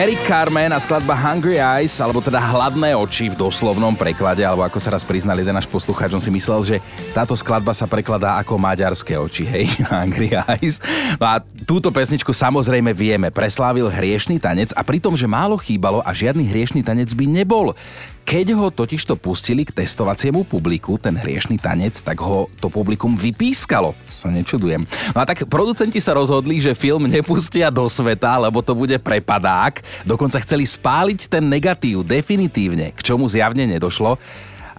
Eric 0.00 0.24
Carmen 0.24 0.72
a 0.72 0.80
skladba 0.80 1.12
Hungry 1.12 1.60
Eyes, 1.60 2.00
alebo 2.00 2.24
teda 2.24 2.40
Hladné 2.40 2.96
oči 2.96 3.28
v 3.28 3.36
doslovnom 3.36 3.92
preklade, 3.92 4.40
alebo 4.40 4.64
ako 4.64 4.80
sa 4.80 4.96
raz 4.96 5.04
priznal 5.04 5.36
jeden 5.36 5.52
náš 5.52 5.68
poslucháč, 5.68 6.16
on 6.16 6.24
si 6.24 6.32
myslel, 6.32 6.64
že 6.64 6.76
táto 7.12 7.36
skladba 7.36 7.76
sa 7.76 7.84
prekladá 7.84 8.40
ako 8.40 8.56
maďarské 8.56 9.20
oči, 9.20 9.44
hej, 9.44 9.68
Hungry 9.92 10.32
Eyes. 10.32 10.80
No 11.20 11.28
a 11.28 11.44
túto 11.68 11.92
pesničku 11.92 12.32
samozrejme 12.32 12.96
vieme, 12.96 13.28
preslávil 13.28 13.92
hriešný 13.92 14.40
tanec 14.40 14.72
a 14.72 14.80
pritom, 14.80 15.12
že 15.20 15.28
málo 15.28 15.60
chýbalo 15.60 16.00
a 16.00 16.16
žiadny 16.16 16.48
hriešný 16.48 16.80
tanec 16.80 17.12
by 17.12 17.28
nebol. 17.28 17.76
Keď 18.24 18.56
ho 18.56 18.72
totižto 18.72 19.20
pustili 19.20 19.68
k 19.68 19.84
testovaciemu 19.84 20.48
publiku, 20.48 20.96
ten 20.96 21.12
hriešný 21.12 21.60
tanec, 21.60 22.00
tak 22.00 22.24
ho 22.24 22.48
to 22.56 22.72
publikum 22.72 23.20
vypískalo 23.20 23.92
sa 24.20 24.28
nečudujem. 24.28 24.84
No 25.16 25.18
a 25.18 25.24
tak 25.24 25.48
producenti 25.48 25.96
sa 25.96 26.12
rozhodli, 26.12 26.60
že 26.60 26.76
film 26.76 27.08
nepustia 27.08 27.72
do 27.72 27.88
sveta, 27.88 28.36
lebo 28.36 28.60
to 28.60 28.76
bude 28.76 29.00
prepadák. 29.00 29.80
Dokonca 30.04 30.36
chceli 30.44 30.68
spáliť 30.68 31.32
ten 31.32 31.48
negatív 31.48 32.04
definitívne, 32.04 32.92
k 32.92 33.00
čomu 33.00 33.24
zjavne 33.24 33.64
nedošlo 33.64 34.20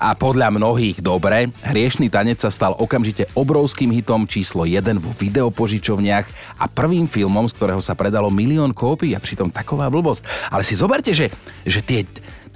a 0.01 0.17
podľa 0.17 0.49
mnohých 0.49 0.97
dobre, 0.97 1.54
hriešný 1.62 2.10
tanec 2.10 2.41
sa 2.41 2.49
stal 2.49 2.73
okamžite 2.73 3.30
obrovským 3.38 3.93
hitom 3.93 4.25
číslo 4.25 4.65
1 4.65 4.97
vo 4.97 5.13
videopožičovniach 5.13 6.58
a 6.58 6.65
prvým 6.65 7.06
filmom, 7.06 7.45
z 7.45 7.54
ktorého 7.54 7.86
sa 7.86 7.93
predalo 7.93 8.34
milión 8.34 8.73
kópií 8.73 9.13
a 9.13 9.21
pritom 9.21 9.54
taková 9.54 9.93
blbosť. 9.93 10.25
Ale 10.49 10.65
si 10.65 10.73
zoberte, 10.73 11.13
že, 11.13 11.30
že 11.69 11.86
tie 11.86 12.01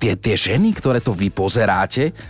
tie, 0.06 0.14
tie 0.14 0.36
ženy, 0.38 0.70
ktoré 0.78 1.02
to 1.02 1.18
vy 1.18 1.34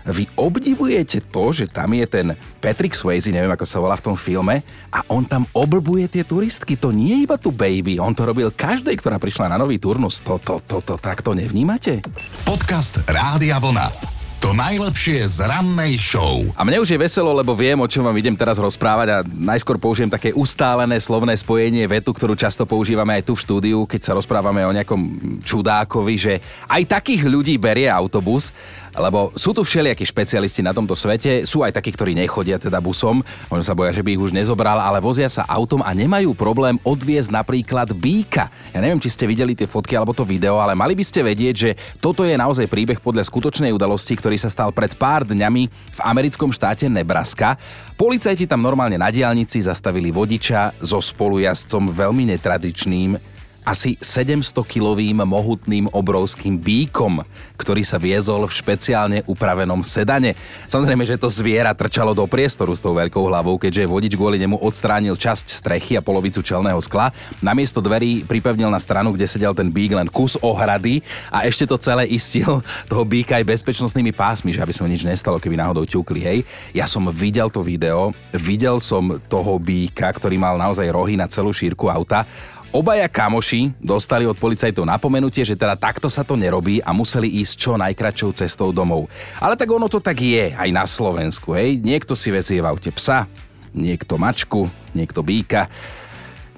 vy 0.08 0.32
obdivujete 0.40 1.20
to, 1.28 1.52
že 1.52 1.68
tam 1.68 1.92
je 1.92 2.08
ten 2.08 2.28
Patrick 2.64 2.96
Swayze, 2.96 3.36
neviem 3.36 3.52
ako 3.52 3.68
sa 3.68 3.84
volá 3.84 4.00
v 4.00 4.06
tom 4.08 4.16
filme, 4.16 4.64
a 4.96 5.04
on 5.12 5.28
tam 5.28 5.44
oblbuje 5.52 6.08
tie 6.08 6.24
turistky. 6.24 6.80
To 6.80 6.96
nie 6.96 7.20
je 7.20 7.28
iba 7.28 7.36
tu 7.36 7.52
baby, 7.52 8.00
on 8.00 8.16
to 8.16 8.24
robil 8.24 8.48
každej, 8.48 8.96
ktorá 8.96 9.20
prišla 9.20 9.52
na 9.52 9.60
nový 9.60 9.76
turnus. 9.76 10.24
To, 10.24 10.40
to, 10.40 10.64
to, 10.64 10.80
to, 10.80 10.96
tak 10.96 11.20
to 11.20 11.36
nevnímate? 11.36 12.00
Podcast 12.48 13.04
Rádia 13.12 13.60
Vlna. 13.60 14.15
To 14.46 14.54
najlepšie 14.54 15.26
z 15.26 15.42
rannej 15.42 15.98
show. 15.98 16.46
A 16.54 16.62
mne 16.62 16.78
už 16.78 16.94
je 16.94 17.02
veselo, 17.02 17.34
lebo 17.34 17.58
viem, 17.58 17.82
o 17.82 17.90
čom 17.90 18.06
vám 18.06 18.14
idem 18.14 18.38
teraz 18.38 18.62
rozprávať 18.62 19.08
a 19.10 19.18
najskôr 19.26 19.82
použijem 19.82 20.06
také 20.06 20.38
ustálené 20.38 21.02
slovné 21.02 21.34
spojenie 21.34 21.82
vetu, 21.90 22.14
ktorú 22.14 22.38
často 22.38 22.62
používame 22.62 23.18
aj 23.18 23.26
tu 23.26 23.34
v 23.34 23.42
štúdiu, 23.42 23.90
keď 23.90 24.06
sa 24.06 24.14
rozprávame 24.14 24.62
o 24.62 24.70
nejakom 24.70 25.02
čudákovi, 25.42 26.14
že 26.22 26.34
aj 26.70 26.78
takých 26.94 27.26
ľudí 27.26 27.58
berie 27.58 27.90
autobus, 27.90 28.54
lebo 28.96 29.36
sú 29.36 29.52
tu 29.52 29.62
všelijakí 29.62 30.04
špecialisti 30.08 30.64
na 30.64 30.72
tomto 30.72 30.96
svete, 30.96 31.44
sú 31.44 31.62
aj 31.62 31.76
takí, 31.76 31.92
ktorí 31.92 32.16
nechodia 32.16 32.56
teda 32.56 32.80
busom, 32.80 33.22
možno 33.52 33.64
sa 33.64 33.76
boja, 33.76 33.92
že 33.92 34.02
by 34.02 34.16
ich 34.16 34.24
už 34.24 34.32
nezobral, 34.32 34.80
ale 34.80 35.04
vozia 35.04 35.28
sa 35.28 35.44
autom 35.46 35.84
a 35.84 35.92
nemajú 35.92 36.32
problém 36.34 36.80
odviezť 36.82 37.30
napríklad 37.32 37.92
býka. 37.94 38.48
Ja 38.72 38.80
neviem, 38.80 39.00
či 39.04 39.12
ste 39.12 39.28
videli 39.28 39.54
tie 39.54 39.68
fotky 39.68 39.94
alebo 40.00 40.16
to 40.16 40.24
video, 40.24 40.60
ale 40.64 40.74
mali 40.74 40.96
by 40.96 41.04
ste 41.04 41.22
vedieť, 41.22 41.56
že 41.56 41.72
toto 42.00 42.24
je 42.24 42.36
naozaj 42.40 42.72
príbeh 42.72 43.04
podľa 43.04 43.28
skutočnej 43.28 43.76
udalosti, 43.76 44.16
ktorý 44.16 44.40
sa 44.40 44.48
stal 44.48 44.72
pred 44.72 44.96
pár 44.96 45.28
dňami 45.28 45.64
v 45.70 46.00
americkom 46.02 46.50
štáte 46.56 46.88
Nebraska. 46.88 47.60
Policajti 48.00 48.48
tam 48.48 48.64
normálne 48.64 49.00
na 49.00 49.12
diálnici 49.12 49.60
zastavili 49.60 50.12
vodiča 50.12 50.80
so 50.84 51.00
spolujazdcom 51.04 51.92
veľmi 51.92 52.32
netradičným 52.36 53.35
asi 53.66 53.98
700-kilovým 53.98 55.26
mohutným 55.26 55.90
obrovským 55.90 56.62
bíkom, 56.62 57.26
ktorý 57.58 57.82
sa 57.82 57.98
viezol 57.98 58.46
v 58.46 58.54
špeciálne 58.54 59.20
upravenom 59.26 59.82
sedane. 59.82 60.38
Samozrejme, 60.70 61.02
že 61.04 61.18
to 61.18 61.28
zviera 61.34 61.74
trčalo 61.74 62.14
do 62.14 62.24
priestoru 62.30 62.78
s 62.78 62.84
tou 62.84 62.94
veľkou 62.94 63.26
hlavou, 63.26 63.58
keďže 63.58 63.90
vodič 63.90 64.14
kvôli 64.14 64.38
nemu 64.38 64.62
odstránil 64.62 65.18
časť 65.18 65.50
strechy 65.50 65.98
a 65.98 66.06
polovicu 66.06 66.46
čelného 66.46 66.78
skla. 66.78 67.10
Namiesto 67.42 67.82
dverí 67.82 68.22
pripevnil 68.30 68.70
na 68.70 68.78
stranu, 68.78 69.18
kde 69.18 69.26
sedel 69.26 69.58
ten 69.58 69.74
bík 69.74 69.98
len 69.98 70.08
kus 70.14 70.38
ohrady 70.46 71.02
a 71.34 71.50
ešte 71.50 71.66
to 71.66 71.82
celé 71.82 72.06
istil 72.06 72.62
toho 72.86 73.02
bíka 73.02 73.42
aj 73.42 73.50
bezpečnostnými 73.50 74.14
pásmi, 74.14 74.54
že 74.54 74.62
aby 74.62 74.70
sa 74.70 74.86
nič 74.86 75.02
nestalo, 75.02 75.42
keby 75.42 75.58
náhodou 75.58 75.90
ťukli. 75.90 76.22
Hej, 76.22 76.40
ja 76.70 76.86
som 76.86 77.10
videl 77.10 77.50
to 77.50 77.66
video, 77.66 78.14
videl 78.30 78.78
som 78.78 79.18
toho 79.26 79.58
bíka, 79.58 80.06
ktorý 80.14 80.38
mal 80.38 80.62
naozaj 80.62 80.86
rohy 80.94 81.18
na 81.18 81.26
celú 81.26 81.50
šírku 81.50 81.90
auta 81.90 82.28
Obaja 82.76 83.08
kamoši 83.08 83.72
dostali 83.80 84.28
od 84.28 84.36
policajtov 84.36 84.84
napomenutie, 84.84 85.48
že 85.48 85.56
teda 85.56 85.80
takto 85.80 86.12
sa 86.12 86.28
to 86.28 86.36
nerobí 86.36 86.84
a 86.84 86.92
museli 86.92 87.40
ísť 87.40 87.54
čo 87.56 87.80
najkračšou 87.80 88.36
cestou 88.36 88.76
domov. 88.76 89.08
Ale 89.40 89.56
tak 89.56 89.72
ono 89.72 89.88
to 89.88 90.04
tak 90.04 90.20
je 90.20 90.52
aj 90.52 90.70
na 90.76 90.84
Slovensku, 90.84 91.56
hej. 91.56 91.80
Niekto 91.80 92.20
si 92.20 92.36
vezie 92.36 92.60
v 92.60 92.68
aute 92.68 92.92
psa, 92.92 93.32
niekto 93.72 94.20
mačku, 94.20 94.68
niekto 94.92 95.24
býka, 95.24 95.72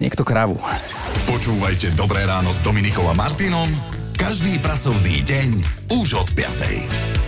niekto 0.01 0.25
kravu. 0.25 0.57
Počúvajte 1.29 1.93
Dobré 1.93 2.25
ráno 2.25 2.49
s 2.49 2.65
Dominikom 2.65 3.05
a 3.05 3.13
Martinom 3.13 3.69
každý 4.17 4.57
pracovný 4.57 5.21
deň 5.21 5.49
už 6.01 6.17
od 6.17 6.29
5. 6.33 7.26